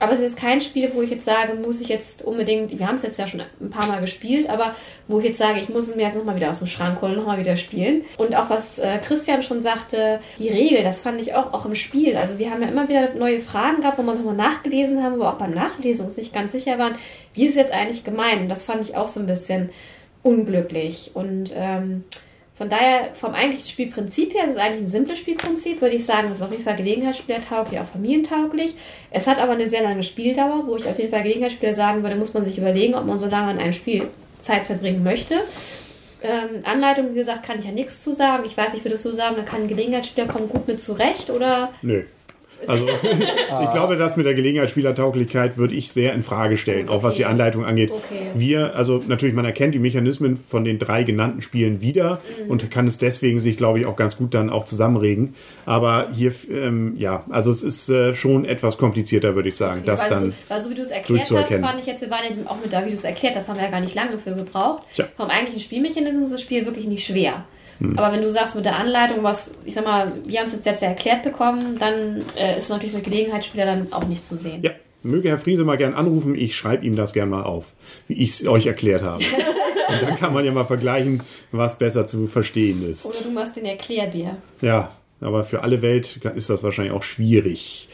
Aber 0.00 0.12
es 0.12 0.20
ist 0.20 0.38
kein 0.38 0.62
Spiel, 0.62 0.90
wo 0.94 1.02
ich 1.02 1.10
jetzt 1.10 1.26
sage, 1.26 1.54
muss 1.54 1.80
ich 1.80 1.88
jetzt 1.88 2.22
unbedingt, 2.22 2.76
wir 2.76 2.88
haben 2.88 2.94
es 2.94 3.02
jetzt 3.02 3.18
ja 3.18 3.26
schon 3.26 3.42
ein 3.60 3.68
paar 3.68 3.86
Mal 3.86 4.00
gespielt, 4.00 4.48
aber 4.48 4.74
wo 5.08 5.18
ich 5.18 5.26
jetzt 5.26 5.38
sage, 5.38 5.60
ich 5.60 5.68
muss 5.68 5.88
es 5.88 5.94
mir 5.94 6.04
jetzt 6.04 6.16
nochmal 6.16 6.36
wieder 6.36 6.50
aus 6.50 6.58
dem 6.58 6.66
Schrank 6.66 7.02
holen, 7.02 7.16
nochmal 7.16 7.38
wieder 7.38 7.58
spielen. 7.58 8.04
Und 8.16 8.34
auch 8.34 8.48
was 8.48 8.78
äh, 8.78 8.98
Christian 8.98 9.42
schon 9.42 9.60
sagte, 9.60 10.20
die 10.38 10.48
Regel, 10.48 10.82
das 10.82 11.02
fand 11.02 11.20
ich 11.20 11.34
auch, 11.34 11.52
auch 11.52 11.66
im 11.66 11.74
Spiel. 11.74 12.16
Also 12.16 12.38
wir 12.38 12.50
haben 12.50 12.62
ja 12.62 12.68
immer 12.68 12.88
wieder 12.88 13.12
neue 13.14 13.40
Fragen 13.40 13.82
gehabt, 13.82 13.98
wo 13.98 14.02
wir 14.02 14.14
nochmal 14.14 14.34
nachgelesen 14.34 15.02
haben, 15.02 15.16
wo 15.16 15.20
wir 15.20 15.28
auch 15.28 15.38
beim 15.38 15.52
Nachlesen 15.52 16.06
uns 16.06 16.16
nicht 16.16 16.32
ganz 16.32 16.52
sicher 16.52 16.78
waren, 16.78 16.94
wie 17.34 17.44
ist 17.44 17.50
es 17.50 17.56
jetzt 17.56 17.72
eigentlich 17.72 18.02
gemeint? 18.02 18.40
Und 18.40 18.48
das 18.48 18.64
fand 18.64 18.80
ich 18.80 18.96
auch 18.96 19.08
so 19.08 19.20
ein 19.20 19.26
bisschen 19.26 19.68
unglücklich. 20.22 21.10
Und 21.12 21.52
ähm, 21.54 22.04
von 22.60 22.68
daher, 22.68 23.14
vom 23.14 23.32
eigentlichen 23.32 23.68
Spielprinzip 23.68 24.34
her, 24.34 24.42
es 24.44 24.50
ist 24.50 24.58
eigentlich 24.58 24.82
ein 24.82 24.86
simples 24.86 25.18
Spielprinzip, 25.18 25.80
würde 25.80 25.96
ich 25.96 26.04
sagen, 26.04 26.28
es 26.28 26.34
ist 26.34 26.42
auf 26.42 26.50
jeden 26.50 26.62
Fall 26.62 26.76
gelegenheitsspielertauglich, 26.76 27.80
auch 27.80 27.86
familientauglich. 27.86 28.74
Es 29.10 29.26
hat 29.26 29.38
aber 29.38 29.52
eine 29.52 29.70
sehr 29.70 29.82
lange 29.82 30.02
Spieldauer, 30.02 30.66
wo 30.66 30.76
ich 30.76 30.84
auf 30.86 30.98
jeden 30.98 31.10
Fall 31.10 31.22
Gelegenheitsspieler 31.22 31.72
sagen 31.72 32.02
würde, 32.02 32.16
muss 32.16 32.34
man 32.34 32.44
sich 32.44 32.58
überlegen, 32.58 32.94
ob 32.94 33.06
man 33.06 33.16
so 33.16 33.28
lange 33.28 33.52
an 33.52 33.58
einem 33.58 33.72
Spiel 33.72 34.08
Zeit 34.38 34.64
verbringen 34.64 35.02
möchte. 35.02 35.36
Ähm, 36.22 36.60
Anleitung, 36.64 37.12
wie 37.12 37.18
gesagt, 37.20 37.44
kann 37.46 37.58
ich 37.58 37.64
ja 37.64 37.72
nichts 37.72 38.04
zu 38.04 38.12
sagen. 38.12 38.42
Ich 38.44 38.58
weiß 38.58 38.74
nicht, 38.74 38.84
würdest 38.84 39.06
du 39.06 39.14
sagen, 39.14 39.36
da 39.36 39.42
kann 39.42 39.62
ein 39.62 39.68
Gelegenheitsspieler 39.68 40.26
kommen 40.26 40.50
gut 40.50 40.68
mit 40.68 40.82
zurecht 40.82 41.30
oder 41.30 41.72
Nö. 41.80 42.04
Also 42.66 42.86
ich 43.62 43.70
glaube, 43.70 43.96
das 43.96 44.16
mit 44.16 44.26
der 44.26 44.34
Gelegenheitsspielertauglichkeit 44.34 45.56
würde 45.56 45.74
ich 45.74 45.92
sehr 45.92 46.14
in 46.14 46.22
Frage 46.22 46.56
stellen, 46.56 46.88
auch 46.88 47.02
was 47.02 47.14
die 47.14 47.24
Anleitung 47.24 47.64
angeht. 47.64 47.90
Okay. 47.90 48.30
Wir, 48.34 48.74
also 48.74 49.00
natürlich, 49.06 49.34
man 49.34 49.44
erkennt 49.44 49.74
die 49.74 49.78
Mechanismen 49.78 50.36
von 50.36 50.64
den 50.64 50.78
drei 50.78 51.02
genannten 51.02 51.42
Spielen 51.42 51.80
wieder 51.80 52.20
und 52.48 52.70
kann 52.70 52.86
es 52.86 52.98
deswegen 52.98 53.38
sich, 53.38 53.56
glaube 53.56 53.80
ich, 53.80 53.86
auch 53.86 53.96
ganz 53.96 54.16
gut 54.16 54.34
dann 54.34 54.50
auch 54.50 54.64
zusammenregen. 54.64 55.34
Aber 55.66 56.08
hier, 56.14 56.32
ähm, 56.50 56.94
ja, 56.96 57.24
also 57.30 57.50
es 57.50 57.62
ist 57.62 57.88
äh, 57.88 58.14
schon 58.14 58.44
etwas 58.44 58.78
komplizierter, 58.78 59.34
würde 59.34 59.48
ich 59.48 59.56
sagen, 59.56 59.82
das 59.84 60.04
weil 60.04 60.10
dann. 60.10 60.24
So, 60.30 60.36
weil 60.48 60.60
so 60.60 60.70
wie 60.70 60.74
du 60.74 60.82
es 60.82 60.90
erklärt 60.90 61.30
hast, 61.30 61.52
fand 61.52 61.80
ich 61.80 61.86
jetzt, 61.86 62.02
wir 62.02 62.10
waren 62.10 62.24
ja 62.24 62.50
auch 62.50 62.60
mit 62.62 62.72
da, 62.72 62.84
wie 62.84 62.90
du 62.90 62.96
es 62.96 63.04
erklärt 63.04 63.36
hast, 63.36 63.48
haben 63.48 63.56
wir 63.56 63.64
ja 63.64 63.70
gar 63.70 63.80
nicht 63.80 63.94
lange 63.94 64.18
für 64.18 64.34
gebraucht. 64.34 64.86
Tja. 64.94 65.06
Vom 65.16 65.28
eigentlichen 65.28 65.60
Spielmechanismus 65.60 66.26
ist 66.26 66.32
das 66.34 66.42
Spiel 66.42 66.66
wirklich 66.66 66.86
nicht 66.86 67.04
schwer. 67.04 67.44
Hm. 67.80 67.98
Aber 67.98 68.14
wenn 68.14 68.22
du 68.22 68.30
sagst 68.30 68.54
mit 68.54 68.64
der 68.64 68.76
Anleitung, 68.76 69.24
was, 69.24 69.52
ich 69.64 69.74
sag 69.74 69.84
mal, 69.84 70.12
wir 70.24 70.38
haben 70.38 70.46
es 70.46 70.52
jetzt 70.52 70.66
jetzt 70.66 70.82
erklärt 70.82 71.22
bekommen, 71.22 71.78
dann 71.78 72.22
äh, 72.36 72.56
ist 72.56 72.70
natürlich 72.70 72.94
mit 72.94 73.04
Gelegenheitsspieler 73.04 73.66
dann 73.66 73.92
auch 73.92 74.06
nicht 74.06 74.24
zu 74.24 74.38
sehen. 74.38 74.62
Ja, 74.62 74.70
möge 75.02 75.28
Herr 75.28 75.38
Friese 75.38 75.64
mal 75.64 75.76
gern 75.76 75.94
anrufen, 75.94 76.34
ich 76.34 76.54
schreibe 76.56 76.84
ihm 76.84 76.94
das 76.94 77.12
gern 77.12 77.30
mal 77.30 77.42
auf, 77.42 77.72
wie 78.06 78.14
ich 78.14 78.30
es 78.30 78.46
euch 78.46 78.66
erklärt 78.66 79.02
habe. 79.02 79.24
und 79.88 80.02
dann 80.02 80.16
kann 80.16 80.32
man 80.32 80.44
ja 80.44 80.52
mal 80.52 80.66
vergleichen, 80.66 81.22
was 81.52 81.78
besser 81.78 82.06
zu 82.06 82.26
verstehen 82.26 82.88
ist. 82.88 83.06
Oder 83.06 83.18
du 83.24 83.30
machst 83.30 83.56
den 83.56 83.64
Erklärbär. 83.64 84.36
Ja, 84.60 84.92
aber 85.20 85.44
für 85.44 85.62
alle 85.62 85.82
Welt 85.82 86.20
ist 86.34 86.50
das 86.50 86.62
wahrscheinlich 86.62 86.94
auch 86.94 87.02
schwierig. 87.02 87.88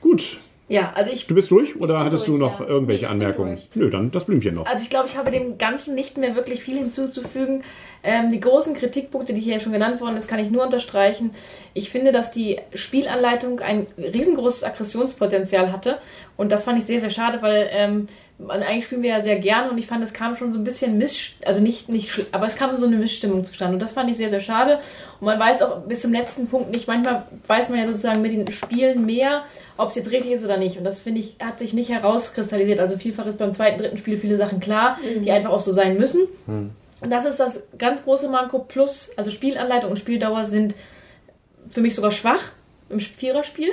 Gut, 0.00 0.40
Ja, 0.68 0.92
also 0.94 1.10
ich 1.10 1.26
du 1.26 1.34
bist 1.34 1.50
durch 1.50 1.76
oder 1.80 2.00
hattest 2.00 2.26
durch, 2.26 2.38
du 2.38 2.42
noch 2.42 2.60
ja. 2.60 2.66
irgendwelche 2.66 3.04
Nee, 3.04 3.10
Anmerkungen? 3.10 3.58
Nö, 3.74 3.90
dann 3.90 4.10
das 4.10 4.24
Blümchen 4.24 4.54
noch. 4.54 4.66
Also 4.66 4.82
ich 4.84 4.90
glaube, 4.90 5.08
ich 5.08 5.16
habe 5.16 5.30
dem 5.30 5.58
Ganzen 5.58 5.94
nicht 5.94 6.16
mehr 6.16 6.34
wirklich 6.34 6.62
viel 6.62 6.78
hinzuzufügen. 6.78 7.62
Ähm, 8.04 8.30
die 8.30 8.40
großen 8.40 8.74
Kritikpunkte, 8.74 9.32
die 9.32 9.40
hier 9.40 9.60
schon 9.60 9.72
genannt 9.72 10.00
worden 10.00 10.16
ist, 10.16 10.28
kann 10.28 10.38
ich 10.38 10.50
nur 10.50 10.64
unterstreichen. 10.64 11.30
Ich 11.74 11.90
finde, 11.90 12.10
dass 12.10 12.30
die 12.30 12.58
Spielanleitung 12.74 13.60
ein 13.60 13.86
riesengroßes 13.98 14.64
Aggressionspotenzial 14.64 15.72
hatte. 15.72 15.98
Und 16.36 16.50
das 16.50 16.64
fand 16.64 16.78
ich 16.78 16.84
sehr, 16.84 17.00
sehr 17.00 17.10
schade, 17.10 17.42
weil 17.42 17.68
ähm, 17.70 18.08
eigentlich 18.48 18.86
spielen 18.86 19.02
wir 19.02 19.10
ja 19.10 19.20
sehr 19.20 19.38
gerne 19.38 19.70
und 19.70 19.78
ich 19.78 19.86
fand, 19.86 20.02
es 20.02 20.12
kam 20.12 20.34
schon 20.34 20.52
so 20.52 20.58
ein 20.58 20.64
bisschen 20.64 20.98
Miss, 20.98 21.34
also 21.44 21.60
nicht, 21.60 21.88
nicht, 21.88 22.26
aber 22.32 22.46
es 22.46 22.56
kam 22.56 22.76
so 22.76 22.86
eine 22.86 22.96
Missstimmung 22.96 23.44
zustande 23.44 23.74
und 23.74 23.80
das 23.80 23.92
fand 23.92 24.10
ich 24.10 24.16
sehr, 24.16 24.30
sehr 24.30 24.40
schade. 24.40 24.80
Und 25.20 25.26
man 25.26 25.38
weiß 25.38 25.62
auch 25.62 25.82
bis 25.82 26.00
zum 26.00 26.12
letzten 26.12 26.48
Punkt 26.48 26.70
nicht, 26.70 26.88
manchmal 26.88 27.26
weiß 27.46 27.68
man 27.68 27.78
ja 27.78 27.86
sozusagen 27.86 28.22
mit 28.22 28.32
den 28.32 28.50
Spielen 28.52 29.06
mehr, 29.06 29.44
ob 29.76 29.90
es 29.90 29.94
jetzt 29.94 30.10
richtig 30.10 30.32
ist 30.32 30.44
oder 30.44 30.56
nicht. 30.56 30.78
Und 30.78 30.84
das 30.84 31.00
finde 31.00 31.20
ich, 31.20 31.36
hat 31.40 31.58
sich 31.58 31.72
nicht 31.74 31.90
herauskristallisiert. 31.90 32.80
Also 32.80 32.96
vielfach 32.96 33.26
ist 33.26 33.38
beim 33.38 33.54
zweiten, 33.54 33.78
dritten 33.78 33.98
Spiel 33.98 34.18
viele 34.18 34.36
Sachen 34.36 34.60
klar, 34.60 34.98
die 35.22 35.30
einfach 35.30 35.50
auch 35.50 35.60
so 35.60 35.72
sein 35.72 35.96
müssen. 35.96 36.22
Und 37.00 37.10
das 37.10 37.24
ist 37.24 37.40
das 37.40 37.62
ganz 37.78 38.04
große 38.04 38.28
Manko. 38.28 38.60
Plus, 38.60 39.10
also 39.16 39.30
Spielanleitung 39.30 39.90
und 39.90 39.98
Spieldauer 39.98 40.44
sind 40.44 40.74
für 41.68 41.80
mich 41.80 41.94
sogar 41.94 42.12
schwach 42.12 42.52
im 42.88 43.00
Viererspiel. 43.00 43.70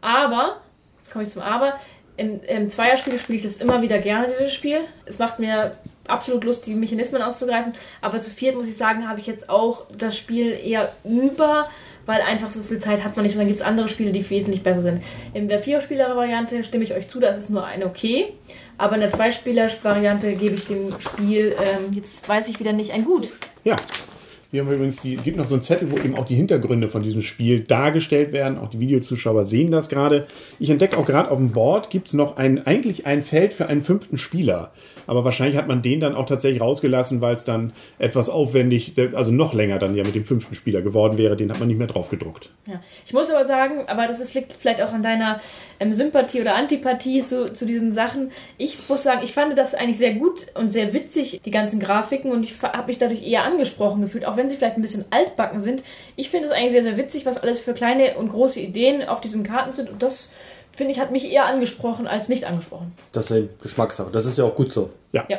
Aber, 0.00 0.60
jetzt 0.98 1.12
komme 1.12 1.24
ich 1.24 1.30
zum 1.30 1.42
Aber, 1.42 1.74
im, 2.16 2.40
im 2.44 2.70
Zweierspiel 2.70 3.18
spiele 3.18 3.38
ich 3.38 3.44
das 3.44 3.56
immer 3.56 3.82
wieder 3.82 3.98
gerne, 3.98 4.28
dieses 4.38 4.52
Spiel. 4.52 4.80
Es 5.04 5.18
macht 5.18 5.38
mir 5.38 5.72
absolut 6.06 6.44
Lust, 6.44 6.66
die 6.66 6.74
Mechanismen 6.74 7.22
auszugreifen. 7.22 7.72
Aber 8.00 8.20
zu 8.20 8.30
viert, 8.30 8.54
muss 8.54 8.66
ich 8.66 8.76
sagen, 8.76 9.08
habe 9.08 9.20
ich 9.20 9.26
jetzt 9.26 9.48
auch 9.50 9.86
das 9.96 10.16
Spiel 10.16 10.58
eher 10.64 10.92
über, 11.04 11.68
weil 12.06 12.20
einfach 12.20 12.50
so 12.50 12.60
viel 12.60 12.78
Zeit 12.78 13.02
hat 13.02 13.16
man 13.16 13.24
nicht. 13.24 13.34
Und 13.34 13.40
dann 13.40 13.48
gibt 13.48 13.58
es 13.58 13.66
andere 13.66 13.88
Spiele, 13.88 14.12
die 14.12 14.28
wesentlich 14.28 14.62
besser 14.62 14.82
sind. 14.82 15.02
In 15.32 15.48
der 15.48 15.58
Vierspieler-Variante 15.58 16.62
stimme 16.62 16.84
ich 16.84 16.94
euch 16.94 17.08
zu, 17.08 17.18
da 17.20 17.28
ist 17.28 17.38
es 17.38 17.48
nur 17.48 17.64
eine 17.64 17.86
okay. 17.86 18.32
Aber 18.78 18.94
in 18.94 19.00
der 19.00 19.12
Zweispieler-Variante 19.12 20.34
gebe 20.34 20.54
ich 20.56 20.66
dem 20.66 21.00
Spiel, 21.00 21.54
ähm, 21.60 21.92
jetzt 21.92 22.28
weiß 22.28 22.48
ich 22.48 22.60
wieder 22.60 22.72
nicht, 22.72 22.92
ein 22.92 23.04
Gut. 23.04 23.30
Ja. 23.64 23.76
Wir 24.54 24.64
haben 24.64 24.70
übrigens 24.70 25.02
die, 25.02 25.16
gibt 25.16 25.36
noch 25.36 25.48
so 25.48 25.56
einen 25.56 25.62
Zettel, 25.62 25.90
wo 25.90 25.96
eben 25.96 26.14
auch 26.14 26.24
die 26.24 26.36
Hintergründe 26.36 26.88
von 26.88 27.02
diesem 27.02 27.22
Spiel 27.22 27.62
dargestellt 27.62 28.30
werden. 28.30 28.56
Auch 28.56 28.70
die 28.70 28.78
Videozuschauer 28.78 29.44
sehen 29.44 29.72
das 29.72 29.88
gerade. 29.88 30.28
Ich 30.60 30.70
entdecke 30.70 30.96
auch 30.96 31.06
gerade 31.06 31.32
auf 31.32 31.38
dem 31.38 31.50
Board 31.50 31.90
gibt 31.90 32.06
es 32.06 32.14
noch 32.14 32.36
ein, 32.36 32.64
eigentlich 32.64 33.04
ein 33.04 33.24
Feld 33.24 33.52
für 33.52 33.66
einen 33.66 33.82
fünften 33.82 34.16
Spieler. 34.16 34.70
Aber 35.06 35.24
wahrscheinlich 35.24 35.56
hat 35.56 35.68
man 35.68 35.82
den 35.82 36.00
dann 36.00 36.14
auch 36.14 36.26
tatsächlich 36.26 36.60
rausgelassen, 36.60 37.20
weil 37.20 37.34
es 37.34 37.44
dann 37.44 37.72
etwas 37.98 38.30
aufwendig, 38.30 38.94
also 39.14 39.32
noch 39.32 39.54
länger 39.54 39.78
dann 39.78 39.94
ja 39.96 40.04
mit 40.04 40.14
dem 40.14 40.24
fünften 40.24 40.54
Spieler 40.54 40.82
geworden 40.82 41.18
wäre. 41.18 41.36
Den 41.36 41.50
hat 41.50 41.58
man 41.58 41.68
nicht 41.68 41.78
mehr 41.78 41.88
drauf 41.88 42.10
gedruckt. 42.10 42.50
Ja. 42.66 42.80
Ich 43.04 43.12
muss 43.12 43.30
aber 43.30 43.46
sagen, 43.46 43.88
aber 43.88 44.06
das 44.06 44.20
ist, 44.20 44.34
liegt 44.34 44.52
vielleicht 44.52 44.80
auch 44.80 44.92
an 44.92 45.02
deiner 45.02 45.38
ähm, 45.80 45.92
Sympathie 45.92 46.40
oder 46.40 46.54
Antipathie 46.54 47.22
zu, 47.22 47.52
zu 47.52 47.66
diesen 47.66 47.92
Sachen. 47.92 48.30
Ich 48.56 48.88
muss 48.88 49.02
sagen, 49.02 49.20
ich 49.24 49.32
fand 49.32 49.58
das 49.58 49.74
eigentlich 49.74 49.98
sehr 49.98 50.14
gut 50.14 50.46
und 50.54 50.70
sehr 50.70 50.94
witzig, 50.94 51.40
die 51.44 51.50
ganzen 51.50 51.80
Grafiken, 51.80 52.30
und 52.30 52.44
ich 52.44 52.62
habe 52.62 52.86
mich 52.86 52.98
dadurch 52.98 53.26
eher 53.26 53.44
angesprochen 53.44 54.00
gefühlt, 54.00 54.24
auch 54.24 54.36
wenn 54.36 54.43
sie 54.48 54.56
vielleicht 54.56 54.76
ein 54.76 54.82
bisschen 54.82 55.04
altbacken 55.10 55.60
sind. 55.60 55.82
Ich 56.16 56.30
finde 56.30 56.46
es 56.46 56.52
eigentlich 56.52 56.72
sehr, 56.72 56.82
sehr 56.82 56.96
witzig, 56.96 57.26
was 57.26 57.38
alles 57.38 57.58
für 57.58 57.74
kleine 57.74 58.16
und 58.16 58.28
große 58.28 58.60
Ideen 58.60 59.06
auf 59.08 59.20
diesen 59.20 59.42
Karten 59.44 59.72
sind. 59.72 59.90
Und 59.90 60.02
das, 60.02 60.30
finde 60.76 60.92
ich, 60.92 61.00
hat 61.00 61.10
mich 61.12 61.30
eher 61.30 61.46
angesprochen 61.46 62.06
als 62.06 62.28
nicht 62.28 62.44
angesprochen. 62.44 62.92
Das 63.12 63.30
ist 63.30 63.36
ja 63.36 63.42
Geschmackssache. 63.62 64.10
Das 64.10 64.24
ist 64.26 64.38
ja 64.38 64.44
auch 64.44 64.54
gut 64.54 64.72
so. 64.72 64.90
Ja. 65.12 65.24
Ja. 65.28 65.38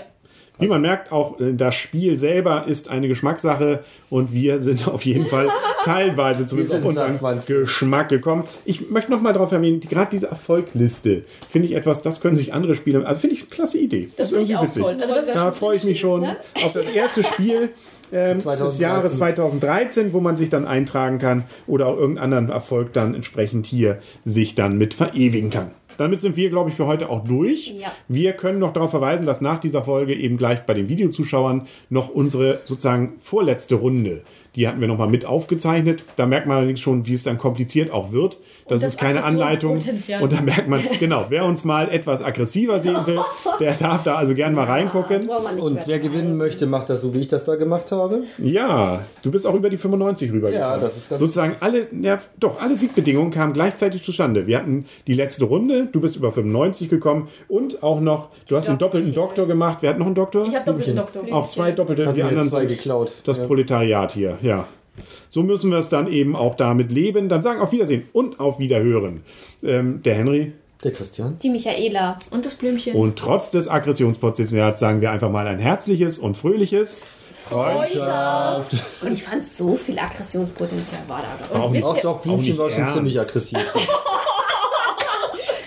Wie 0.57 0.67
man 0.67 0.79
merkt, 0.79 1.11
auch 1.11 1.37
äh, 1.41 1.51
das 1.51 1.75
Spiel 1.75 2.17
selber 2.17 2.63
ist 2.65 2.87
eine 2.89 3.09
Geschmackssache 3.09 3.83
und 4.09 4.31
wir 4.31 4.61
sind 4.61 4.87
auf 4.87 5.03
jeden 5.03 5.27
Fall 5.27 5.49
teilweise 5.83 6.47
zumindest 6.47 6.75
auf 6.77 6.85
unseren. 6.85 7.19
Geschmack 7.45 8.07
gekommen. 8.07 8.45
Ich 8.63 8.89
möchte 8.89 9.11
noch 9.11 9.19
mal 9.19 9.33
darauf 9.33 9.51
erwähnen, 9.51 9.81
gerade 9.81 10.11
diese 10.11 10.27
Erfolgliste 10.27 11.25
finde 11.49 11.67
ich 11.67 11.75
etwas, 11.75 12.01
das 12.03 12.21
können 12.21 12.37
sich 12.37 12.53
andere 12.53 12.73
Spiele, 12.73 13.05
also 13.05 13.19
finde 13.19 13.35
ich 13.35 13.41
eine 13.41 13.49
klasse 13.49 13.79
Idee. 13.79 14.07
Das 14.15 14.27
ist 14.27 14.29
finde 14.29 14.43
ich 14.45 14.49
irgendwie 14.51 14.55
auch 14.55 14.63
witzig. 14.69 14.83
toll. 14.83 14.97
Also 15.01 15.13
das 15.15 15.33
Da 15.33 15.51
freue 15.51 15.75
ich 15.75 15.83
mich 15.83 15.99
schon 15.99 16.21
Ne? 16.21 16.37
auf 16.63 16.71
das 16.71 16.89
erste 16.89 17.23
Spiel 17.23 17.71
ähm, 18.15 18.36
des 18.36 18.43
2013. 18.43 18.82
Jahres 18.82 19.13
2013, 19.17 20.13
wo 20.13 20.21
man 20.21 20.38
sich 20.38 20.49
dann 20.49 20.65
eintragen 20.65 21.19
kann 21.19 21.43
oder 21.67 21.88
auch 21.88 21.97
irgendeinen 21.97 22.34
anderen 22.34 22.49
Erfolg 22.49 22.93
dann 22.93 23.13
entsprechend 23.13 23.67
hier 23.67 23.99
sich 24.23 24.56
dann 24.56 24.78
mit 24.78 24.93
verewigen 24.93 25.49
kann. 25.49 25.71
Damit 25.97 26.21
sind 26.21 26.36
wir, 26.36 26.49
glaube 26.49 26.69
ich, 26.69 26.75
für 26.75 26.88
heute 26.88 27.10
auch 27.10 27.23
durch. 27.25 27.67
Ja. 27.67 27.91
Wir 28.08 28.34
können 28.34 28.60
noch 28.60 28.73
darauf 28.73 28.91
verweisen, 28.91 29.25
dass 29.25 29.41
nach 29.41 29.60
dieser 29.60 29.84
Folge 29.84 30.13
eben 30.13 30.38
gleich 30.38 30.65
bei 30.65 30.73
den 30.73 30.89
Videozuschauern 30.89 31.67
noch 31.89 32.10
unsere 32.10 32.60
sozusagen 32.65 33.13
vorletzte 33.19 33.75
Runde, 33.75 34.23
die 34.56 34.67
hatten 34.67 34.80
wir 34.80 34.88
nochmal 34.88 35.10
mit 35.10 35.25
aufgezeichnet. 35.25 36.06
Da 36.15 36.25
merkt 36.25 36.47
man 36.47 36.58
allerdings 36.58 36.80
schon, 36.80 37.06
wie 37.08 37.13
es 37.13 37.23
dann 37.23 37.38
kompliziert 37.38 37.91
auch 37.91 38.12
wird. 38.12 38.38
Das, 38.67 38.82
das 38.82 38.91
ist 38.93 38.99
keine 38.99 39.23
Anleitung. 39.23 39.80
Und 40.21 40.34
da 40.34 40.41
merkt 40.41 40.67
man, 40.67 40.82
genau, 40.99 41.25
wer 41.30 41.45
uns 41.45 41.63
mal 41.65 41.88
etwas 41.89 42.23
aggressiver 42.23 42.82
sehen 42.82 43.06
will, 43.06 43.19
der 43.60 43.73
darf 43.75 44.01
da 44.04 44.15
also 44.15 44.34
gern 44.34 44.56
mal 44.56 44.65
reingucken. 44.65 45.30
Und 45.30 45.86
wer 45.86 45.99
gewinnen 45.99 46.36
möchte, 46.36 46.65
macht 46.65 46.89
das 46.89 47.01
so, 47.01 47.13
wie 47.13 47.19
ich 47.19 47.28
das 47.28 47.43
da 47.43 47.56
gemacht 47.56 47.91
habe. 47.91 48.23
Ja, 48.39 49.06
du 49.21 49.30
bist 49.30 49.45
auch 49.45 49.54
über 49.54 49.69
die 49.69 49.78
95 49.78 50.32
rübergekommen. 50.32 50.60
Ja, 50.60 50.80
das 50.80 50.97
ist 50.97 51.10
ganz 51.10 51.19
Sozusagen 51.19 51.56
alle, 51.60 51.88
ja, 52.01 52.17
doch, 52.39 52.60
alle 52.60 52.75
Siegbedingungen 52.75 53.30
kamen 53.32 53.54
gleichzeitig 53.54 54.01
zustande. 54.01 54.47
Wir 54.47 54.58
hatten 54.58 54.86
die 55.06 55.13
letzte 55.13 55.45
Runde, 55.45 55.88
du 55.91 56.01
bist 56.01 56.15
über 56.15 56.32
95 56.32 56.89
gekommen 56.89 57.28
und 57.47 57.84
auch 57.84 57.99
noch, 58.01 58.30
du 58.47 58.56
hast 58.58 58.67
einen 58.69 58.80
doppelten 58.80 59.13
Doktor 59.13 59.45
gemacht. 59.45 59.78
Wer 59.82 59.91
hat 59.91 59.99
noch 59.99 60.08
einen 60.08 60.15
Doktor? 60.15 60.45
Ich 60.47 60.56
habe 60.56 60.65
doppelten 60.65 60.95
Doktor. 60.95 61.23
auch 61.32 61.49
zwei 61.49 61.71
doppelte, 61.71 62.08
Hat 62.08 62.15
die 62.15 62.23
anderen 62.23 62.49
zwei 62.49 62.65
sind 62.65 62.78
geklaut. 62.78 63.13
das 63.25 63.38
Ja. 63.38 63.45
Proletariat 63.45 64.12
hier, 64.12 64.38
ja. 64.41 64.67
So 65.29 65.43
müssen 65.43 65.71
wir 65.71 65.77
es 65.77 65.89
dann 65.89 66.12
eben 66.12 66.36
auch 66.36 66.55
damit 66.55 66.91
leben. 66.91 67.29
Dann 67.29 67.43
sagen 67.43 67.60
auf 67.62 67.71
Wiedersehen 67.71 68.08
und 68.13 68.39
auf 68.39 68.60
Wiederhören. 68.60 69.23
Ähm, 69.63 70.01
der 70.03 70.15
Henry. 70.15 70.53
Der 70.84 70.91
Christian. 70.91 71.38
Die 71.41 71.49
Michaela. 71.49 72.17
Und 72.31 72.45
das 72.45 72.55
Blümchen. 72.55 72.95
Und 72.95 73.17
trotz 73.17 73.51
des 73.51 73.67
Aggressionspotenzials 73.67 74.79
sagen 74.79 75.01
wir 75.01 75.12
einfach 75.12 75.31
mal 75.31 75.47
ein 75.47 75.60
herzliches 75.60 76.19
und 76.19 76.36
fröhliches 76.38 77.05
Freundschaft. 77.49 78.73
Und 79.01 79.12
ich 79.12 79.23
fand, 79.23 79.43
so 79.43 79.75
viel 79.75 79.99
Aggressionspotenzial 79.99 81.01
war 81.08 81.21
da. 81.21 81.47
doch. 81.47 81.60
Auch 81.60 81.69
nicht. 81.71 81.84
Auch 81.84 81.99
doch, 82.01 82.21
Blümchen 82.21 82.45
nicht 82.49 82.58
war 82.58 82.69
schon 82.69 82.79
ernst. 82.79 82.95
ziemlich 82.95 83.19
aggressiv. 83.19 83.60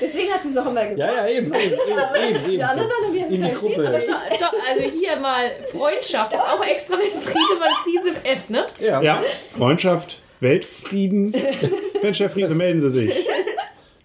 Deswegen 0.01 0.33
hat 0.33 0.43
sie 0.43 0.49
es 0.49 0.57
auch 0.57 0.67
immer 0.67 0.87
gesagt. 0.87 0.99
Ja, 0.99 1.27
ja, 1.27 1.29
eben, 1.29 1.47
eben, 1.47 1.55
eben, 1.55 1.75
eben. 2.15 2.53
eben. 2.53 3.13
Die 3.13 3.18
In 3.29 3.43
die 3.43 3.53
Gruppe. 3.53 3.87
Aber 3.89 4.01
stopp, 4.01 4.17
stopp, 4.37 4.53
also 4.69 4.83
hier 4.83 5.17
mal 5.17 5.45
Freundschaft, 5.71 6.35
auch 6.35 6.65
extra 6.65 6.97
mit 6.97 7.13
Friedemann 7.13 7.73
Friese 7.85 8.11
F, 8.25 8.49
ne? 8.49 8.67
Ja. 8.81 9.03
Ja, 9.03 9.23
Freundschaft, 9.57 10.23
Weltfrieden. 10.41 11.35
Mensch, 12.03 12.21
Herr 12.21 12.31
Friese, 12.31 12.55
melden 12.55 12.81
Sie 12.81 12.91
sich. 12.91 13.15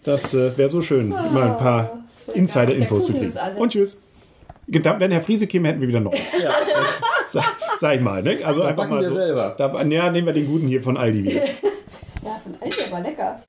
Das 0.03 0.33
äh, 0.33 0.57
wäre 0.57 0.69
so 0.69 0.81
schön, 0.81 1.09
mal 1.09 1.51
ein 1.51 1.57
paar 1.57 2.03
Insider-Infos 2.33 3.07
zu 3.07 3.13
kriegen. 3.13 3.33
Und 3.57 3.71
tschüss. 3.71 4.01
Gedacht, 4.67 4.99
Wenn 4.99 5.12
Herr 5.12 5.21
Friese 5.21 5.45
käme, 5.47 5.67
hätten 5.67 5.81
wir 5.81 5.88
wieder 5.89 5.99
noch. 5.99 6.13
Ja. 6.13 6.53
Sag, 7.27 7.43
sag 7.79 7.95
ich 7.95 8.01
mal, 8.01 8.21
ne? 8.21 8.39
Also 8.45 8.62
Da 8.62 8.67
einfach 8.69 8.88
mal 8.88 9.01
wir 9.01 9.09
so. 9.09 9.15
selber. 9.15 9.55
Da, 9.57 9.83
ja, 9.83 10.09
nehmen 10.12 10.27
wir 10.27 10.33
den 10.33 10.45
guten 10.45 10.67
hier 10.67 10.81
von 10.81 10.97
Aldi 10.97 11.23
wieder. 11.23 11.41
Ja, 12.23 12.39
von 12.41 12.55
Aldi, 12.62 12.77
aber 12.89 13.01
lecker. 13.01 13.43